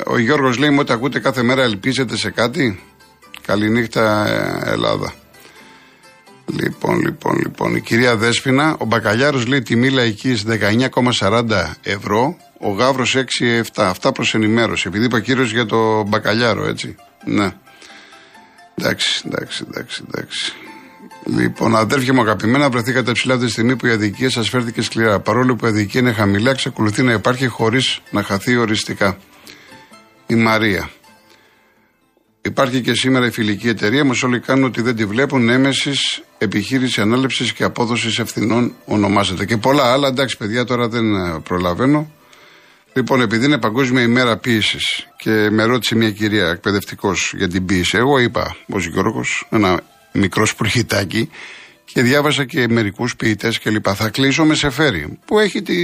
ο 0.06 0.18
Γιώργος 0.18 0.58
λέει 0.58 0.70
μου 0.70 0.80
ότι 0.80 0.92
ακούτε 0.92 1.20
κάθε 1.20 1.44
μέρα 1.44 1.64
ελπίζετε 1.64 2.18
σε 2.18 2.32
κάτι. 2.32 2.80
Καληνύχτα, 3.46 4.28
ε, 4.28 4.72
Ελλάδα. 4.72 5.14
Λοιπόν, 6.46 7.00
λοιπόν, 7.00 7.38
λοιπόν. 7.38 7.76
Η 7.76 7.82
κυρία 7.82 8.16
Δέσποινα, 8.16 8.76
ο 8.80 8.86
Μπακαλιάρος 8.86 9.46
λέει 9.46 9.62
τιμή 9.62 9.90
λαϊκής 9.90 10.44
19,40 11.20 11.76
ευρώ, 11.84 12.38
ο 12.60 12.70
Γαύρος 12.70 13.16
6,7. 13.16 13.62
Αυτά 13.76 14.12
προς 14.12 14.34
ενημέρωση. 14.34 14.88
Επειδή 14.88 15.06
είπα 15.06 15.20
κύριος 15.20 15.52
για 15.52 15.66
το 15.66 16.04
Μπακαλιάρο, 16.04 16.66
έτσι. 16.66 16.96
Ναι. 17.26 17.52
Εντάξει, 18.76 19.24
εντάξει, 19.26 19.66
εντάξει, 19.68 20.04
εντάξει. 20.08 20.54
Λοιπόν, 21.26 21.76
αδέρφια 21.76 22.14
μου 22.14 22.22
αγαπημένα, 22.22 22.70
βρεθήκατε 22.70 23.12
ψηλά 23.12 23.34
από 23.34 23.44
τη 23.44 23.52
στιγμή 23.52 23.76
που 23.76 23.86
η 23.86 23.92
αδικία 23.92 24.30
σας 24.30 24.50
φέρθηκε 24.50 24.82
σκληρά. 24.82 25.20
Παρόλο 25.20 25.56
που 25.56 25.66
η 25.66 25.70
αδικία 25.70 26.00
είναι 26.00 26.12
χαμηλά, 26.12 26.52
εξακολουθεί 26.52 27.04
να 27.04 27.12
υπάρχει 27.12 27.48
χωρίς 27.48 28.00
να 28.12 28.24
χαθεί 28.24 28.58
οριστικά. 28.58 29.18
Η 30.28 30.36
Μαρία. 30.36 30.90
Υπάρχει 32.46 32.82
και 32.82 32.94
σήμερα 32.94 33.26
η 33.26 33.32
φιλική 33.32 33.68
εταιρεία, 33.68 34.04
μας 34.04 34.24
όλοι 34.24 34.40
κάνουν 34.40 34.64
ότι 34.64 34.82
δεν 34.82 34.96
τη 34.96 35.06
βλέπουν. 35.06 35.50
Έμεση 35.50 35.92
επιχείρηση 36.38 37.02
ανάληψης 37.02 37.54
και 37.54 37.64
απόδοσης 37.64 38.20
ευθυνών 38.20 38.76
ονομάζεται. 38.86 39.46
Και 39.46 39.58
πολλά 39.58 39.94
άλλα, 39.94 40.08
εντάξει 40.08 40.38
παιδιά, 40.38 40.66
τώρα 40.66 40.88
δεν 40.88 41.16
ε, 41.16 41.40
προλαβαίνω. 41.44 42.12
Λοιπόν, 42.94 43.22
επειδή 43.22 43.46
είναι 43.46 43.58
Παγκόσμια 43.58 44.02
ημέρα 44.02 44.38
ποιήση 44.38 44.78
και 45.18 45.50
με 45.52 45.64
ρώτησε 45.64 45.96
μια 45.96 46.12
κυρία 46.12 46.48
εκπαιδευτικός 46.48 47.34
για 47.38 47.48
την 47.48 47.66
ποιήση, 47.66 47.98
εγώ 47.98 48.20
είπα 48.20 48.56
ω 48.74 48.80
Γιώργος 48.80 49.48
ένα 49.50 49.82
μικρό 50.12 50.46
σπουργητάκι 50.46 51.30
και 51.86 52.02
διάβασα 52.02 52.46
και 52.46 52.68
μερικούς 52.68 53.16
ποιητές 53.16 53.60
κλπ. 53.60 53.86
Θα 53.96 54.10
κλείσω 54.10 54.46
με 54.46 54.56
Σεφέρι, 54.56 55.20
που 55.26 55.40
έχει 55.40 55.62
τη... 55.62 55.76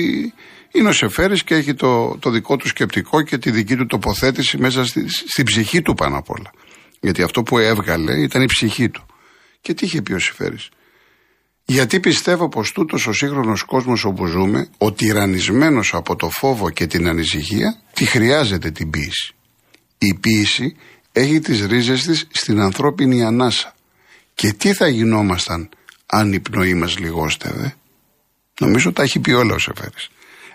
είναι 0.72 0.90
ο 0.90 0.92
Σεφέρη 0.92 1.44
και 1.44 1.56
έχει 1.56 1.74
το, 1.74 2.18
το 2.20 2.30
δικό 2.30 2.56
του 2.56 2.68
σκεπτικό 2.68 3.22
και 3.22 3.38
τη 3.38 3.52
δική 3.52 3.76
του 3.76 3.86
τοποθέτηση 3.86 4.58
μέσα 4.58 4.86
στη, 4.86 5.06
στην 5.10 5.46
ψυχή 5.46 5.82
του 5.82 5.94
πάνω 5.94 6.18
απ' 6.18 6.30
όλα. 6.30 6.52
Γιατί 7.00 7.22
αυτό 7.22 7.44
που 7.44 7.58
έβγαλε 7.58 8.22
ήταν 8.22 8.42
η 8.42 8.46
ψυχή 8.46 8.90
του. 8.90 9.06
Και 9.62 9.74
τι 9.74 9.86
είχε 9.86 10.02
πει 10.02 10.14
ο 10.14 10.20
Σεφέρης. 10.20 10.70
Γιατί 11.66 12.00
πιστεύω 12.00 12.50
πως 12.50 12.72
τούτος 12.72 13.08
ο 13.08 13.14
σύγχρονος 13.14 13.64
κόσμος 13.64 14.04
όπου 14.04 14.26
ζούμε, 14.26 14.70
ο 14.78 14.92
τυραννισμένος 14.92 15.94
από 15.94 16.16
το 16.16 16.30
φόβο 16.30 16.70
και 16.70 16.88
την 16.88 17.08
ανησυχία, 17.08 17.82
τη 17.94 18.06
χρειάζεται 18.06 18.72
την 18.72 18.90
ποίηση. 18.90 19.34
Η 19.98 20.14
ποίηση 20.14 20.76
έχει 21.12 21.40
τις 21.40 21.66
ρίζες 21.66 22.04
της 22.04 22.28
στην 22.32 22.60
ανθρώπινη 22.60 23.24
ανάσα. 23.24 23.76
Και 24.34 24.54
τι 24.54 24.74
θα 24.74 24.88
γινόμασταν 24.88 25.70
αν 26.12 26.34
η 26.34 26.40
πνοή 26.40 26.74
μας 26.74 26.98
λιγόστευε. 26.98 27.76
Νομίζω 28.60 28.92
τα 28.92 29.04
έχει 29.04 29.20
πει 29.20 29.32
όλα 29.32 29.54
ο 29.54 29.58
Σεφέρης. 29.58 30.10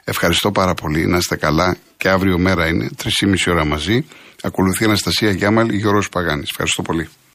Ευχαριστώ 0.05 0.53
πάρα 0.53 0.75
πολύ, 0.75 1.07
να 1.07 1.17
είστε 1.17 1.37
καλά 1.37 1.77
και 1.97 2.09
αύριο 2.09 2.39
μέρα 2.39 2.67
είναι, 2.67 2.89
3,5 3.03 3.53
ώρα 3.53 3.65
μαζί. 3.65 4.05
Ακολουθεί 4.43 4.83
η 4.83 4.87
Αναστασία 4.87 5.31
Γιάμαλ, 5.31 5.69
Γιώργος 5.71 6.09
Παγάνης. 6.09 6.51
Ευχαριστώ 6.51 6.83
πολύ. 6.83 7.09